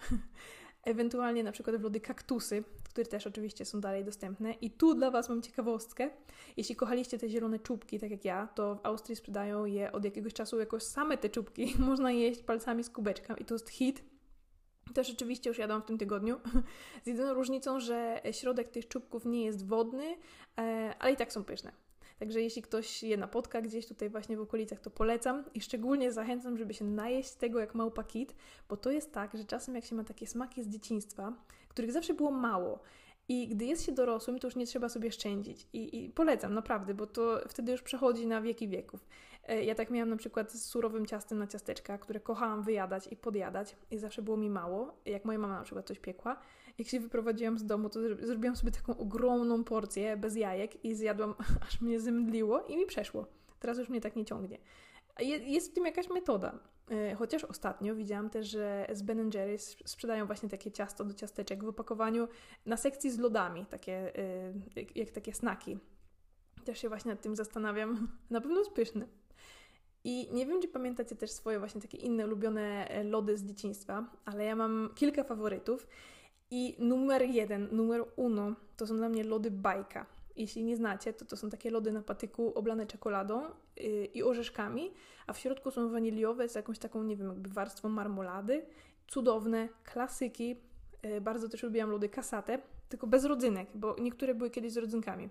Ewentualnie 0.85 1.45
na 1.45 1.53
przykład 1.53 1.77
w 1.77 1.83
lody 1.83 2.01
kaktusy, 2.01 2.65
które 2.85 3.07
też 3.07 3.27
oczywiście 3.27 3.65
są 3.65 3.81
dalej 3.81 4.05
dostępne. 4.05 4.53
I 4.53 4.71
tu 4.71 4.95
dla 4.95 5.11
Was 5.11 5.29
mam 5.29 5.43
ciekawostkę. 5.43 6.11
Jeśli 6.57 6.77
kochaliście 6.77 7.19
te 7.19 7.29
zielone 7.29 7.59
czubki, 7.59 7.99
tak 7.99 8.11
jak 8.11 8.25
ja, 8.25 8.49
to 8.55 8.75
w 8.75 8.87
Austrii 8.87 9.17
sprzedają 9.17 9.65
je 9.65 9.93
od 9.93 10.05
jakiegoś 10.05 10.33
czasu 10.33 10.59
jakoś 10.59 10.83
same 10.83 11.19
te 11.19 11.29
czubki. 11.29 11.75
Można 11.79 12.13
jeść 12.13 12.43
palcami 12.43 12.85
z 12.85 12.91
kubeczka 12.91 13.35
i 13.35 13.45
to 13.45 13.55
jest 13.55 13.69
hit. 13.69 14.05
Też 14.95 15.11
oczywiście 15.11 15.51
już 15.51 15.59
jadłam 15.59 15.83
w 15.83 15.85
tym 15.85 15.99
tygodniu, 15.99 16.41
z 17.05 17.07
jedyną 17.07 17.35
różnicą, 17.35 17.81
że 17.81 18.21
środek 18.33 18.69
tych 18.69 18.89
czubków 18.89 19.25
nie 19.25 19.45
jest 19.45 19.67
wodny, 19.67 20.17
e, 20.59 20.95
ale 20.99 21.13
i 21.13 21.17
tak 21.17 21.33
są 21.33 21.45
pyszne. 21.45 21.86
Także 22.19 22.41
jeśli 22.41 22.63
ktoś 22.63 23.03
je 23.03 23.17
napotka 23.17 23.63
gdzieś 23.63 23.87
tutaj 23.87 24.11
właśnie 24.11 24.37
w 24.37 24.41
okolicach, 24.41 24.81
to 24.81 24.91
polecam 24.91 25.45
i 25.55 25.61
szczególnie 25.61 26.13
zachęcam, 26.13 26.59
żeby 26.59 26.75
się 26.75 26.85
najeść 26.85 27.33
tego 27.33 27.61
jak 27.61 27.75
małpa 27.75 28.05
kit, 28.05 28.35
bo 28.69 28.77
to 28.77 28.91
jest 28.91 29.13
tak, 29.13 29.37
że 29.37 29.45
czasem 29.45 29.75
jak 29.75 29.85
się 29.85 29.95
ma 29.95 30.05
takie 30.05 30.27
smaki 30.27 30.63
z 30.63 30.69
dzieciństwa, 30.69 31.33
których 31.69 31.93
zawsze 31.93 32.15
było 32.15 32.31
mało, 32.31 32.81
i 33.29 33.49
gdy 33.49 33.65
jest 33.65 33.85
się 33.85 33.93
dorosłym, 33.93 34.39
to 34.39 34.47
już 34.47 34.57
nie 34.57 34.67
trzeba 34.67 34.89
sobie 34.89 35.13
szczędzić. 35.13 35.67
I, 35.73 36.05
I, 36.05 36.11
polecam, 36.11 36.55
naprawdę, 36.55 36.95
bo 36.95 37.07
to 37.07 37.41
wtedy 37.49 37.73
już 37.73 37.83
przechodzi 37.83 38.27
na 38.27 38.41
wieki 38.41 38.69
wieków. 38.69 39.07
E, 39.49 39.65
ja 39.65 39.75
tak 39.75 39.91
miałam 39.91 40.09
na 40.09 40.17
przykład 40.17 40.53
z 40.53 40.65
surowym 40.65 41.07
ciastem 41.07 41.39
na 41.39 41.47
ciasteczka, 41.47 41.99
które 41.99 42.21
kochałam 42.21 42.63
wyjadać 42.63 43.09
i 43.13 43.17
podjadać 43.17 43.77
i 43.91 43.99
zawsze 43.99 44.23
było 44.23 44.37
mi 44.37 44.51
mało. 44.51 44.95
Jak 45.07 45.25
moja 45.25 45.39
mama 45.39 45.59
na 45.59 45.65
przykład 45.65 45.87
coś 45.87 45.99
piekła. 45.99 46.37
Jak 46.79 46.89
się 46.89 47.01
wyprowadziłam 47.01 47.59
z 47.59 47.65
domu, 47.65 47.91
to 47.91 48.01
zrobiłam 48.27 48.57
sobie 48.57 48.73
taką 48.73 48.97
ogromną 48.97 49.65
porcję 49.65 50.17
bez 50.17 50.37
jajek 50.37 50.85
i 50.85 50.95
zjadłam, 50.95 51.35
aż 51.69 51.81
mnie 51.81 52.01
zemdliło 52.01 52.65
i 52.67 52.77
mi 52.77 52.87
przeszło. 52.87 53.27
Teraz 53.61 53.79
już 53.79 53.89
mnie 53.89 54.01
tak 54.01 54.17
nie 54.17 54.25
ciągnie. 54.25 54.59
Jest 55.47 55.71
w 55.71 55.75
tym 55.75 55.87
jakaś 55.87 56.11
metoda. 56.11 56.59
E, 56.91 57.15
chociaż 57.15 57.45
ostatnio 57.45 57.95
widziałam 57.95 58.31
też, 58.31 58.47
że 58.51 58.87
z 58.93 59.03
Ben 59.03 59.31
Jerry's 59.31 59.77
sprzedają 59.85 60.27
właśnie 60.27 60.49
takie 60.49 60.73
ciasto 60.73 61.05
do 61.05 61.15
ciasteczek 61.15 61.65
w 61.65 61.69
opakowaniu 61.69 62.29
na 62.67 62.77
sekcji 62.77 63.11
z 63.11 63.19
lodami, 63.19 63.67
takie, 63.67 64.19
e, 64.19 64.53
jak 64.95 65.11
takie 65.11 65.35
snaki. 65.35 65.79
Też 66.65 66.79
się 66.79 66.89
właśnie 66.89 67.11
nad 67.11 67.23
tym 67.23 67.37
zastanawiam. 67.37 68.09
Na 68.31 68.41
pewno 68.41 68.59
jest 68.59 68.73
pyszne. 68.73 69.07
I 70.05 70.29
nie 70.33 70.47
wiem, 70.47 70.63
czy 70.63 70.69
pamiętacie 70.69 71.17
też 71.17 71.31
swoje 71.31 71.59
właśnie 71.59 71.81
takie 71.81 71.99
inne 71.99 72.27
ulubione 72.27 72.89
e, 72.89 73.05
lody 73.05 73.37
z 73.37 73.45
dzieciństwa, 73.45 74.11
ale 74.25 74.45
ja 74.45 74.57
mam 74.57 74.91
kilka 74.95 75.25
faworytów. 75.25 75.87
I 76.51 76.77
numer 76.79 77.23
jeden, 77.23 77.69
numer 77.73 78.05
uno, 78.17 78.55
to 78.77 78.87
są 78.87 78.97
dla 78.97 79.09
mnie 79.09 79.25
lody 79.25 79.51
bajka. 79.51 80.07
Jeśli 80.37 80.65
nie 80.65 80.77
znacie, 80.77 81.13
to 81.13 81.25
to 81.25 81.37
są 81.37 81.51
takie 81.51 81.71
lody 81.71 81.93
na 81.93 82.03
patyku 82.03 82.53
oblane 82.55 82.87
czekoladą 82.87 83.43
yy, 83.77 84.05
i 84.05 84.23
orzeszkami, 84.23 84.93
a 85.27 85.33
w 85.33 85.39
środku 85.39 85.71
są 85.71 85.91
waniliowe 85.91 86.49
z 86.49 86.55
jakąś 86.55 86.79
taką, 86.79 87.03
nie 87.03 87.17
wiem, 87.17 87.29
jakby 87.29 87.51
warstwą 87.51 87.89
marmolady. 87.89 88.67
Cudowne, 89.07 89.69
klasyki. 89.85 90.57
Yy, 91.03 91.21
bardzo 91.21 91.49
też 91.49 91.63
lubiłam 91.63 91.91
lody 91.91 92.09
kasate, 92.09 92.59
tylko 92.89 93.07
bez 93.07 93.25
rodzynek, 93.25 93.69
bo 93.75 93.97
niektóre 94.01 94.35
były 94.35 94.51
kiedyś 94.51 94.73
z 94.73 94.77
rodzynkami. 94.77 95.29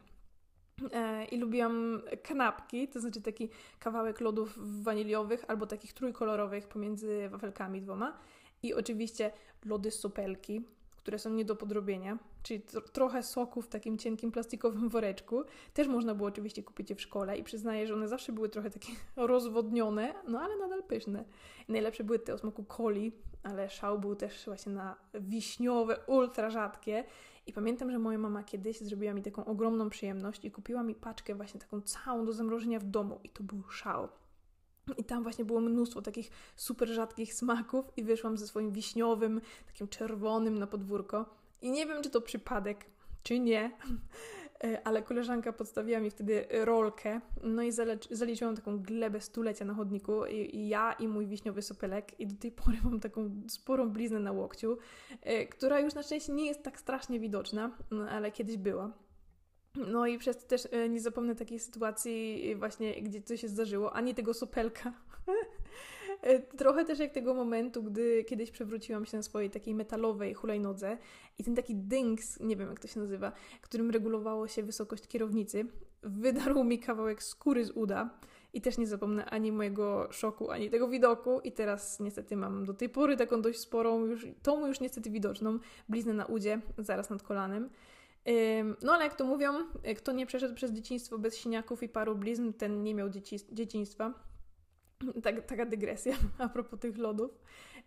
E, 0.93 1.25
I 1.25 1.37
lubiłam 1.37 2.01
kanapki, 2.23 2.87
to 2.87 2.99
znaczy 2.99 3.21
taki 3.21 3.49
kawałek 3.79 4.21
lodów 4.21 4.57
waniliowych 4.83 5.45
albo 5.47 5.65
takich 5.67 5.93
trójkolorowych 5.93 6.67
pomiędzy 6.67 7.29
wafelkami 7.29 7.81
dwoma. 7.81 8.17
I 8.63 8.73
oczywiście 8.73 9.31
lody 9.65 9.91
sopelki, 9.91 10.65
które 11.05 11.19
są 11.19 11.29
nie 11.29 11.45
do 11.45 11.55
podrobienia, 11.55 12.17
czyli 12.43 12.61
trochę 12.93 13.23
soku 13.23 13.61
w 13.61 13.67
takim 13.67 13.97
cienkim 13.97 14.31
plastikowym 14.31 14.89
woreczku. 14.89 15.43
Też 15.73 15.87
można 15.87 16.15
było 16.15 16.29
oczywiście 16.29 16.63
kupić 16.63 16.89
je 16.89 16.95
w 16.95 17.01
szkole 17.01 17.37
i 17.37 17.43
przyznaję, 17.43 17.87
że 17.87 17.93
one 17.93 18.07
zawsze 18.07 18.31
były 18.31 18.49
trochę 18.49 18.69
takie 18.69 18.87
rozwodnione, 19.15 20.13
no 20.27 20.39
ale 20.39 20.57
nadal 20.57 20.83
pyszne. 20.83 21.25
Najlepsze 21.69 22.03
były 22.03 22.19
te 22.19 22.33
o 22.33 22.37
smaku 22.37 22.63
coli, 22.77 23.11
ale 23.43 23.69
szał 23.69 23.99
był 23.99 24.15
też 24.15 24.45
właśnie 24.45 24.71
na 24.71 24.95
wiśniowe, 25.13 25.99
ultra 26.07 26.49
rzadkie. 26.49 27.03
I 27.47 27.53
pamiętam, 27.53 27.91
że 27.91 27.99
moja 27.99 28.17
mama 28.17 28.43
kiedyś 28.43 28.79
zrobiła 28.79 29.13
mi 29.13 29.21
taką 29.21 29.45
ogromną 29.45 29.89
przyjemność 29.89 30.45
i 30.45 30.51
kupiła 30.51 30.83
mi 30.83 30.95
paczkę 30.95 31.35
właśnie 31.35 31.59
taką 31.59 31.81
całą 31.81 32.25
do 32.25 32.33
zamrożenia 32.33 32.79
w 32.79 32.85
domu 32.85 33.19
i 33.23 33.29
to 33.29 33.43
był 33.43 33.63
szał. 33.69 34.07
I 34.97 35.03
tam 35.03 35.23
właśnie 35.23 35.45
było 35.45 35.61
mnóstwo 35.61 36.01
takich 36.01 36.29
super 36.55 36.89
rzadkich 36.89 37.33
smaków 37.33 37.85
i 37.97 38.03
wyszłam 38.03 38.37
ze 38.37 38.47
swoim 38.47 38.71
wiśniowym, 38.71 39.41
takim 39.67 39.87
czerwonym 39.87 40.59
na 40.59 40.67
podwórko. 40.67 41.25
I 41.61 41.71
nie 41.71 41.85
wiem, 41.85 42.03
czy 42.03 42.09
to 42.09 42.21
przypadek, 42.21 42.85
czy 43.23 43.39
nie, 43.39 43.71
ale 44.83 45.01
koleżanka 45.01 45.53
podstawiła 45.53 45.99
mi 45.99 46.09
wtedy 46.09 46.47
rolkę, 46.51 47.21
no 47.43 47.63
i 47.63 47.71
zaliczyłam 48.11 48.55
taką 48.55 48.79
glebę 48.79 49.21
stulecia 49.21 49.65
na 49.65 49.73
chodniku 49.73 50.25
i, 50.25 50.55
i, 50.55 50.67
ja 50.67 50.93
i 50.93 51.07
mój 51.07 51.27
wiśniowy 51.27 51.61
sopelek 51.61 52.19
i 52.19 52.27
do 52.27 52.35
tej 52.35 52.51
pory 52.51 52.77
mam 52.83 52.99
taką 52.99 53.41
sporą 53.47 53.89
bliznę 53.89 54.19
na 54.19 54.31
łokciu, 54.31 54.77
e, 55.21 55.45
która 55.45 55.79
już 55.79 55.93
na 55.93 56.03
szczęście 56.03 56.33
nie 56.33 56.45
jest 56.45 56.63
tak 56.63 56.79
strasznie 56.79 57.19
widoczna, 57.19 57.71
no, 57.91 58.09
ale 58.09 58.31
kiedyś 58.31 58.57
była. 58.57 58.91
No 59.75 60.07
i 60.07 60.17
przez 60.17 60.37
to 60.37 60.47
też 60.47 60.67
e, 60.71 60.89
nie 60.89 61.01
zapomnę 61.01 61.35
takiej 61.35 61.59
sytuacji 61.59 62.55
właśnie, 62.55 63.01
gdzie 63.01 63.21
coś 63.21 63.41
się 63.41 63.47
zdarzyło, 63.47 63.93
ani 63.93 64.15
tego 64.15 64.33
sopelka. 64.33 64.93
E, 66.21 66.39
trochę 66.39 66.85
też 66.85 66.99
jak 66.99 67.11
tego 67.11 67.33
momentu, 67.33 67.83
gdy 67.83 68.23
kiedyś 68.23 68.51
przewróciłam 68.51 69.05
się 69.05 69.17
na 69.17 69.23
swojej 69.23 69.49
takiej 69.49 69.75
metalowej 69.75 70.33
hulajnodze 70.33 70.97
i 71.39 71.43
ten 71.43 71.55
taki 71.55 71.75
dings, 71.75 72.39
nie 72.39 72.55
wiem 72.55 72.69
jak 72.69 72.79
to 72.79 72.87
się 72.87 72.99
nazywa, 72.99 73.31
którym 73.61 73.91
regulowało 73.91 74.47
się 74.47 74.63
wysokość 74.63 75.07
kierownicy, 75.07 75.65
wydarł 76.03 76.63
mi 76.63 76.79
kawałek 76.79 77.23
skóry 77.23 77.65
z 77.65 77.71
uda 77.71 78.09
i 78.53 78.61
też 78.61 78.77
nie 78.77 78.87
zapomnę 78.87 79.25
ani 79.25 79.51
mojego 79.51 80.07
szoku, 80.11 80.51
ani 80.51 80.69
tego 80.69 80.87
widoku 80.87 81.39
i 81.39 81.51
teraz 81.51 81.99
niestety 81.99 82.37
mam 82.37 82.65
do 82.65 82.73
tej 82.73 82.89
pory 82.89 83.17
taką 83.17 83.41
dość 83.41 83.59
sporą, 83.59 84.05
już, 84.05 84.27
tą 84.43 84.67
już 84.67 84.79
niestety 84.79 85.09
widoczną 85.09 85.59
bliznę 85.89 86.13
na 86.13 86.25
udzie, 86.25 86.61
zaraz 86.77 87.09
nad 87.09 87.23
kolanem. 87.23 87.69
No 88.81 88.93
ale 88.93 89.03
jak 89.03 89.15
to 89.15 89.25
mówią, 89.25 89.53
e, 89.83 89.95
kto 89.95 90.11
nie 90.11 90.25
przeszedł 90.25 90.55
przez 90.55 90.71
dzieciństwo 90.71 91.17
bez 91.17 91.37
siniaków 91.37 91.83
i 91.83 91.89
paru 91.89 92.15
blizn, 92.15 92.53
ten 92.53 92.83
nie 92.83 92.95
miał 92.95 93.09
dzieci, 93.09 93.37
dzieciństwa. 93.51 94.13
Tak, 95.23 95.45
taka 95.45 95.65
dygresja 95.65 96.15
a 96.37 96.49
propos 96.49 96.79
tych 96.79 96.97
lodów. 96.97 97.31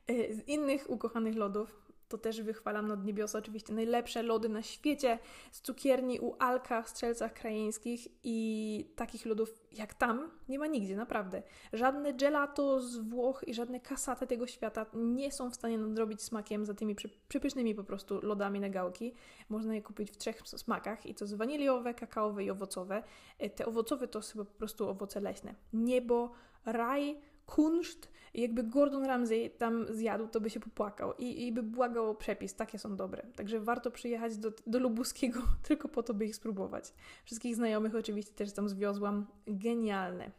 E, 0.06 0.34
z 0.34 0.48
innych 0.48 0.90
ukochanych 0.90 1.36
lodów 1.36 1.87
to 2.08 2.18
też 2.18 2.42
wychwalam 2.42 2.88
nad 2.88 3.04
niebiosa. 3.04 3.38
Oczywiście 3.38 3.74
najlepsze 3.74 4.22
lody 4.22 4.48
na 4.48 4.62
świecie 4.62 5.18
z 5.52 5.60
cukierni 5.60 6.20
u 6.20 6.34
Alka 6.38 6.82
w 6.82 6.88
Strzelcach 6.88 7.34
Krajeńskich 7.34 8.08
i 8.24 8.90
takich 8.96 9.26
lodów 9.26 9.68
jak 9.72 9.94
tam 9.94 10.30
nie 10.48 10.58
ma 10.58 10.66
nigdzie, 10.66 10.96
naprawdę. 10.96 11.42
Żadne 11.72 12.12
gelato 12.12 12.80
z 12.80 12.98
Włoch 12.98 13.44
i 13.46 13.54
żadne 13.54 13.80
kasaty 13.80 14.26
tego 14.26 14.46
świata 14.46 14.86
nie 14.94 15.32
są 15.32 15.50
w 15.50 15.54
stanie 15.54 15.78
nadrobić 15.78 16.22
smakiem 16.22 16.66
za 16.66 16.74
tymi 16.74 16.96
przepysznymi 17.28 17.74
po 17.74 17.84
prostu 17.84 18.20
lodami 18.22 18.60
na 18.60 18.68
gałki. 18.68 19.14
Można 19.48 19.74
je 19.74 19.82
kupić 19.82 20.10
w 20.10 20.16
trzech 20.16 20.42
smakach 20.44 21.06
i 21.06 21.14
to 21.14 21.26
z 21.26 21.34
waniliowe, 21.34 21.94
kakaowe 21.94 22.44
i 22.44 22.50
owocowe. 22.50 23.02
E, 23.38 23.50
te 23.50 23.66
owocowe 23.66 24.08
to 24.08 24.22
są 24.22 24.38
po 24.38 24.44
prostu 24.44 24.88
owoce 24.88 25.20
leśne. 25.20 25.54
Niebo, 25.72 26.32
raj, 26.64 27.20
kunszt. 27.48 28.08
Jakby 28.34 28.62
Gordon 28.62 29.04
Ramsay 29.04 29.50
tam 29.58 29.86
zjadł, 29.90 30.28
to 30.28 30.40
by 30.40 30.50
się 30.50 30.60
popłakał 30.60 31.14
i, 31.18 31.46
i 31.46 31.52
by 31.52 31.62
błagał 31.62 32.10
o 32.10 32.14
przepis. 32.14 32.54
Takie 32.54 32.78
są 32.78 32.96
dobre. 32.96 33.22
Także 33.36 33.60
warto 33.60 33.90
przyjechać 33.90 34.36
do, 34.36 34.52
do 34.66 34.78
Lubuskiego 34.78 35.40
tylko 35.68 35.88
po 35.88 36.02
to, 36.02 36.14
by 36.14 36.26
ich 36.26 36.36
spróbować. 36.36 36.94
Wszystkich 37.24 37.56
znajomych 37.56 37.94
oczywiście 37.94 38.32
też 38.32 38.52
tam 38.52 38.68
zwiozłam. 38.68 39.26
Genialne. 39.46 40.30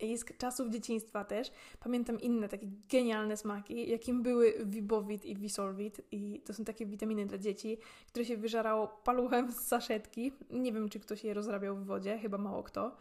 I 0.00 0.18
z 0.18 0.24
czasów 0.38 0.70
dzieciństwa 0.70 1.24
też 1.24 1.52
pamiętam 1.80 2.20
inne 2.20 2.48
takie 2.48 2.66
genialne 2.90 3.36
smaki, 3.36 3.90
jakim 3.90 4.22
były 4.22 4.54
Vibovit 4.64 5.24
i 5.24 5.36
Visolvit. 5.36 6.00
I 6.10 6.40
to 6.40 6.54
są 6.54 6.64
takie 6.64 6.86
witaminy 6.86 7.26
dla 7.26 7.38
dzieci, 7.38 7.78
które 8.06 8.24
się 8.24 8.36
wyżarało 8.36 8.88
paluchem 9.04 9.52
z 9.52 9.56
saszetki. 9.56 10.32
Nie 10.50 10.72
wiem, 10.72 10.88
czy 10.88 11.00
ktoś 11.00 11.24
je 11.24 11.34
rozrabiał 11.34 11.76
w 11.76 11.84
wodzie, 11.84 12.18
chyba 12.18 12.38
mało 12.38 12.62
kto. 12.62 12.96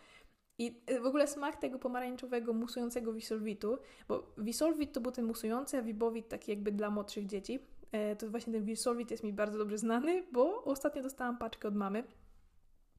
I 0.57 0.81
y, 0.91 0.99
w 0.99 1.05
ogóle 1.05 1.27
smak 1.27 1.55
tego 1.55 1.79
pomarańczowego, 1.79 2.53
musującego 2.53 3.13
wisolwitu, 3.13 3.77
bo 4.07 4.33
wisolwit 4.37 4.93
to 4.93 5.01
był 5.01 5.11
ten 5.11 5.25
musujący, 5.25 5.77
a 5.77 5.81
wibowit 5.81 6.27
taki 6.27 6.51
jakby 6.51 6.71
dla 6.71 6.89
młodszych 6.89 7.25
dzieci. 7.25 7.59
E, 7.91 8.15
to 8.15 8.29
właśnie 8.29 8.53
ten 8.53 8.63
wisolwit 8.65 9.11
jest 9.11 9.23
mi 9.23 9.33
bardzo 9.33 9.57
dobrze 9.57 9.77
znany, 9.77 10.23
bo 10.31 10.63
ostatnio 10.63 11.03
dostałam 11.03 11.37
paczkę 11.37 11.67
od 11.67 11.75
mamy. 11.75 12.03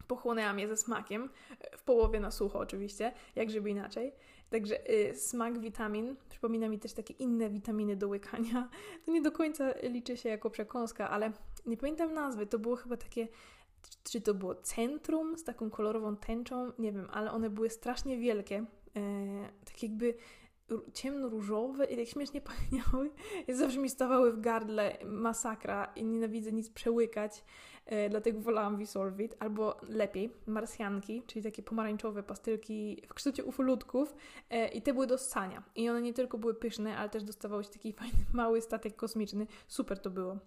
Pochłonęłam 0.07 0.59
je 0.59 0.69
ze 0.69 0.77
smakiem, 0.77 1.31
w 1.77 1.83
połowie 1.83 2.21
na 2.21 2.31
sucho 2.31 2.59
oczywiście, 2.59 3.13
jak 3.37 3.51
żeby 3.51 3.71
inaczej. 3.71 4.13
Także 4.51 4.91
y, 4.91 5.15
smak 5.17 5.59
witamin 5.59 6.17
przypomina 6.29 6.69
mi 6.69 6.79
też 6.79 6.93
takie 6.93 7.15
inne 7.15 7.51
witaminy 7.51 7.97
do 7.97 8.09
łykania. 8.09 8.69
To 9.05 9.13
nie 9.13 9.23
do 9.23 9.33
końca 9.33 9.73
liczy 9.83 10.17
się 10.17 10.29
jako 10.29 10.51
przekąska, 10.51 11.11
ale 11.11 11.33
nie 11.67 11.77
pamiętam 11.77 12.13
nazwy. 12.15 12.47
To 12.47 12.59
było 12.59 12.77
chyba 12.77 12.97
takie 12.97 13.29
czy 14.05 14.21
to 14.21 14.35
było 14.35 14.55
centrum 14.55 15.39
z 15.39 15.45
taką 15.45 15.71
kolorową 15.71 16.17
tęczą, 16.17 16.73
nie 16.79 16.93
wiem, 16.93 17.09
ale 17.13 17.31
one 17.31 17.51
były 17.51 17.71
strasznie 17.71 18.19
wielkie, 18.19 18.65
e, 18.97 19.05
tak 19.65 19.83
jakby 19.83 20.15
ciemno-różowe 20.93 21.85
i 21.85 21.97
tak 21.97 22.07
śmiesznie 22.07 22.41
pachniały. 22.51 23.11
I 23.49 23.55
zawsze 23.55 23.79
mi 23.79 23.91
stawały 23.91 24.33
w 24.33 24.41
gardle 24.41 24.99
masakra 25.05 25.93
i 25.97 26.05
nienawidzę 26.05 26.53
nic 26.53 26.71
przełykać, 26.71 27.45
e, 27.87 28.09
dlatego 28.11 28.41
wolałam 28.41 28.77
Visolvit, 28.77 29.37
albo 29.39 29.77
lepiej, 29.89 30.33
marsjanki, 30.47 31.23
czyli 31.27 31.43
takie 31.43 31.63
pomarańczowe 31.63 32.23
pastylki 32.23 33.03
w 33.09 33.15
kształcie 33.15 33.45
ufolutków 33.45 34.15
e, 34.51 34.69
i 34.69 34.83
te 34.83 34.93
były 34.93 35.07
do 35.07 35.19
ssania. 35.19 35.63
I 35.77 35.89
one 35.89 36.03
nie 36.03 36.13
tylko 36.13 36.39
były 36.39 36.55
pyszne, 36.55 36.99
ale 36.99 37.09
też 37.09 37.23
dostawały 37.23 37.65
się 37.65 37.71
taki 37.71 37.93
fajny, 37.99 38.19
mały 38.33 38.61
statek 38.61 38.97
kosmiczny. 38.97 39.47
Super 39.69 39.99
to 39.99 40.11
było. 40.11 40.39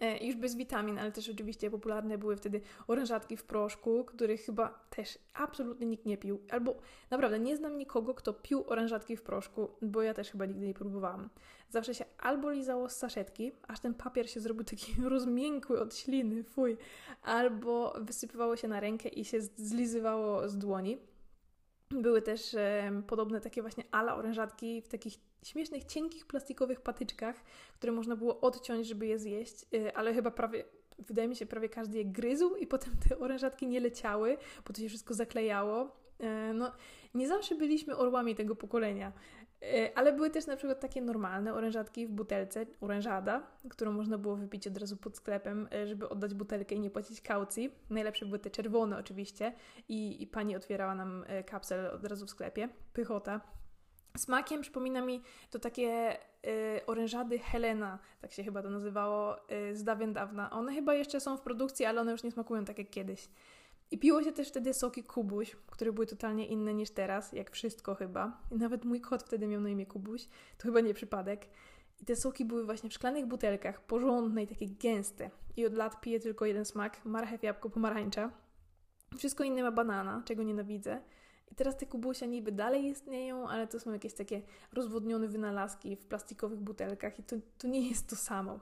E, 0.00 0.26
już 0.26 0.36
bez 0.36 0.56
witamin, 0.56 0.98
ale 0.98 1.12
też 1.12 1.28
oczywiście 1.28 1.70
popularne 1.70 2.18
były 2.18 2.36
wtedy 2.36 2.60
orężatki 2.86 3.36
w 3.36 3.44
proszku, 3.44 4.04
których 4.04 4.40
chyba 4.40 4.68
też 4.90 5.18
absolutnie 5.34 5.86
nikt 5.86 6.06
nie 6.06 6.18
pił. 6.18 6.40
Albo 6.50 6.76
naprawdę 7.10 7.38
nie 7.38 7.56
znam 7.56 7.78
nikogo, 7.78 8.14
kto 8.14 8.32
pił 8.32 8.64
orężatki 8.66 9.16
w 9.16 9.22
proszku, 9.22 9.68
bo 9.82 10.02
ja 10.02 10.14
też 10.14 10.30
chyba 10.30 10.46
nigdy 10.46 10.66
nie 10.66 10.74
próbowałam. 10.74 11.30
Zawsze 11.70 11.94
się 11.94 12.04
albo 12.18 12.50
lizało 12.50 12.88
z 12.88 12.96
saszetki, 12.96 13.52
aż 13.68 13.80
ten 13.80 13.94
papier 13.94 14.30
się 14.30 14.40
zrobił 14.40 14.64
taki 14.64 14.92
rozmiękły 15.14 15.80
od 15.80 15.96
śliny, 15.96 16.44
fuj, 16.44 16.76
albo 17.22 17.94
wysypywało 18.00 18.56
się 18.56 18.68
na 18.68 18.80
rękę 18.80 19.08
i 19.08 19.24
się 19.24 19.40
zlizywało 19.42 20.48
z 20.48 20.58
dłoni. 20.58 20.98
Były 21.90 22.22
też 22.22 22.54
e, 22.54 23.02
podobne 23.06 23.40
takie 23.40 23.62
właśnie 23.62 23.84
ala 23.90 24.16
orężatki 24.16 24.82
w 24.82 24.88
takich 24.88 25.14
śmiesznych, 25.48 25.84
cienkich, 25.84 26.26
plastikowych 26.26 26.80
patyczkach, 26.80 27.36
które 27.74 27.92
można 27.92 28.16
było 28.16 28.40
odciąć, 28.40 28.86
żeby 28.86 29.06
je 29.06 29.18
zjeść, 29.18 29.64
y, 29.74 29.94
ale 29.94 30.14
chyba 30.14 30.30
prawie, 30.30 30.64
wydaje 30.98 31.28
mi 31.28 31.36
się, 31.36 31.46
prawie 31.46 31.68
każdy 31.68 31.98
je 31.98 32.04
gryzł 32.04 32.54
i 32.54 32.66
potem 32.66 32.92
te 33.08 33.18
orężatki 33.18 33.66
nie 33.66 33.80
leciały, 33.80 34.36
bo 34.66 34.72
to 34.72 34.80
się 34.80 34.88
wszystko 34.88 35.14
zaklejało. 35.14 35.96
Y, 36.20 36.54
no, 36.54 36.72
nie 37.14 37.28
zawsze 37.28 37.54
byliśmy 37.54 37.96
orłami 37.96 38.34
tego 38.34 38.56
pokolenia, 38.56 39.12
y, 39.62 39.94
ale 39.94 40.12
były 40.12 40.30
też 40.30 40.46
na 40.46 40.56
przykład 40.56 40.80
takie 40.80 41.02
normalne 41.02 41.54
orężatki 41.54 42.06
w 42.06 42.10
butelce, 42.10 42.66
orężada, 42.80 43.46
którą 43.68 43.92
można 43.92 44.18
było 44.18 44.36
wypić 44.36 44.66
od 44.66 44.76
razu 44.76 44.96
pod 44.96 45.16
sklepem, 45.16 45.68
żeby 45.86 46.08
oddać 46.08 46.34
butelkę 46.34 46.74
i 46.74 46.80
nie 46.80 46.90
płacić 46.90 47.20
kaucji. 47.20 47.70
Najlepsze 47.90 48.26
były 48.26 48.38
te 48.38 48.50
czerwone 48.50 48.98
oczywiście 48.98 49.52
i, 49.88 50.22
i 50.22 50.26
pani 50.26 50.56
otwierała 50.56 50.94
nam 50.94 51.24
kapsel 51.46 51.86
od 51.86 52.04
razu 52.04 52.26
w 52.26 52.30
sklepie. 52.30 52.68
Pychota. 52.92 53.63
Smakiem 54.16 54.62
przypomina 54.62 55.00
mi 55.00 55.22
to 55.50 55.58
takie 55.58 56.16
y, 56.46 56.86
orężady 56.86 57.38
Helena, 57.38 57.98
tak 58.20 58.32
się 58.32 58.44
chyba 58.44 58.62
to 58.62 58.70
nazywało, 58.70 59.50
y, 59.50 59.76
z 59.76 59.84
dawien 59.84 60.12
dawna. 60.12 60.50
One 60.50 60.74
chyba 60.74 60.94
jeszcze 60.94 61.20
są 61.20 61.36
w 61.36 61.40
produkcji, 61.40 61.86
ale 61.86 62.00
one 62.00 62.12
już 62.12 62.22
nie 62.22 62.30
smakują 62.30 62.64
tak 62.64 62.78
jak 62.78 62.90
kiedyś. 62.90 63.28
I 63.90 63.98
piło 63.98 64.22
się 64.22 64.32
też 64.32 64.48
wtedy 64.48 64.74
soki 64.74 65.04
Kubuś, 65.04 65.56
które 65.66 65.92
były 65.92 66.06
totalnie 66.06 66.46
inne 66.46 66.74
niż 66.74 66.90
teraz, 66.90 67.32
jak 67.32 67.50
wszystko 67.50 67.94
chyba. 67.94 68.40
I 68.50 68.56
nawet 68.56 68.84
mój 68.84 69.00
kot 69.00 69.22
wtedy 69.22 69.46
miał 69.46 69.60
na 69.60 69.68
imię 69.68 69.86
Kubuś, 69.86 70.28
to 70.58 70.62
chyba 70.62 70.80
nie 70.80 70.94
przypadek. 70.94 71.46
I 72.00 72.04
te 72.04 72.16
soki 72.16 72.44
były 72.44 72.64
właśnie 72.64 72.90
w 72.90 72.92
szklanych 72.92 73.26
butelkach, 73.26 73.80
porządne 73.80 74.42
i 74.42 74.46
takie 74.46 74.66
gęste. 74.68 75.30
I 75.56 75.66
od 75.66 75.74
lat 75.74 76.00
piję 76.00 76.20
tylko 76.20 76.46
jeden 76.46 76.64
smak, 76.64 77.04
marchew, 77.04 77.42
jabłko, 77.42 77.70
pomarańcza. 77.70 78.30
Wszystko 79.18 79.44
inne 79.44 79.62
ma 79.62 79.72
banana, 79.72 80.22
czego 80.24 80.42
nienawidzę. 80.42 81.02
I 81.52 81.54
teraz 81.54 81.76
te 81.76 81.86
kubusia 81.86 82.26
niby 82.26 82.52
dalej 82.52 82.84
istnieją, 82.84 83.48
ale 83.48 83.66
to 83.66 83.80
są 83.80 83.92
jakieś 83.92 84.14
takie 84.14 84.42
rozwodnione 84.72 85.28
wynalazki 85.28 85.96
w 85.96 86.06
plastikowych 86.06 86.60
butelkach 86.60 87.18
i 87.18 87.22
to, 87.22 87.36
to 87.58 87.68
nie 87.68 87.88
jest 87.88 88.08
to 88.08 88.16
samo. 88.16 88.60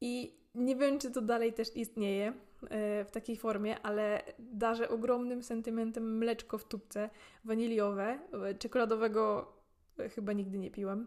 I 0.00 0.40
nie 0.54 0.76
wiem, 0.76 0.98
czy 0.98 1.10
to 1.10 1.22
dalej 1.22 1.52
też 1.52 1.76
istnieje, 1.76 2.32
e, 2.70 3.04
w 3.04 3.10
takiej 3.10 3.36
formie, 3.36 3.80
ale 3.80 4.22
darzę 4.38 4.88
ogromnym 4.88 5.42
sentymentem 5.42 6.18
mleczko 6.18 6.58
w 6.58 6.64
tubce 6.64 7.10
waniliowe. 7.44 8.18
E, 8.32 8.54
czekoladowego 8.54 9.52
e, 9.98 10.08
chyba 10.08 10.32
nigdy 10.32 10.58
nie 10.58 10.70
piłam. 10.70 11.06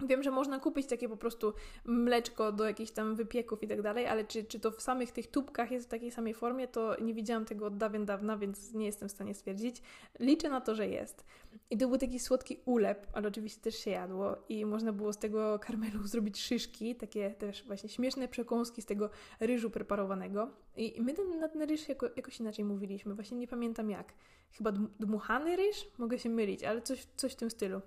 Wiem, 0.00 0.22
że 0.22 0.30
można 0.30 0.58
kupić 0.58 0.86
takie 0.86 1.08
po 1.08 1.16
prostu 1.16 1.52
mleczko 1.84 2.52
do 2.52 2.64
jakichś 2.64 2.90
tam 2.90 3.14
wypieków 3.14 3.62
i 3.62 3.68
tak 3.68 3.82
dalej, 3.82 4.06
ale 4.06 4.24
czy, 4.24 4.44
czy 4.44 4.60
to 4.60 4.70
w 4.70 4.80
samych 4.80 5.12
tych 5.12 5.26
tubkach 5.26 5.70
jest 5.70 5.86
w 5.86 5.90
takiej 5.90 6.10
samej 6.10 6.34
formie, 6.34 6.68
to 6.68 7.00
nie 7.00 7.14
widziałam 7.14 7.44
tego 7.44 7.66
od 7.66 7.76
dawien 7.76 8.06
dawna, 8.06 8.36
więc 8.36 8.72
nie 8.72 8.86
jestem 8.86 9.08
w 9.08 9.12
stanie 9.12 9.34
stwierdzić. 9.34 9.82
Liczę 10.18 10.50
na 10.50 10.60
to, 10.60 10.74
że 10.74 10.88
jest. 10.88 11.24
I 11.70 11.78
to 11.78 11.88
był 11.88 11.98
taki 11.98 12.18
słodki 12.18 12.60
ulep, 12.64 13.06
ale 13.12 13.28
oczywiście 13.28 13.60
też 13.60 13.74
się 13.74 13.90
jadło 13.90 14.36
i 14.48 14.66
można 14.66 14.92
było 14.92 15.12
z 15.12 15.18
tego 15.18 15.58
karmelu 15.58 16.06
zrobić 16.12 16.40
szyszki, 16.40 16.96
takie 16.96 17.30
też 17.30 17.64
właśnie 17.64 17.88
śmieszne 17.88 18.28
przekąski 18.28 18.82
z 18.82 18.86
tego 18.86 19.10
ryżu 19.40 19.70
preparowanego. 19.70 20.50
I 20.76 21.02
my 21.02 21.14
ten, 21.14 21.38
na 21.38 21.48
ten 21.48 21.62
ryż 21.62 21.88
jako, 21.88 22.06
jakoś 22.16 22.40
inaczej 22.40 22.64
mówiliśmy, 22.64 23.14
właśnie 23.14 23.38
nie 23.38 23.48
pamiętam 23.48 23.90
jak. 23.90 24.12
Chyba 24.52 24.72
dmuchany 24.72 25.56
ryż? 25.56 25.86
Mogę 25.98 26.18
się 26.18 26.28
mylić, 26.28 26.64
ale 26.64 26.82
coś, 26.82 27.06
coś 27.16 27.32
w 27.32 27.36
tym 27.36 27.50
stylu. 27.50 27.80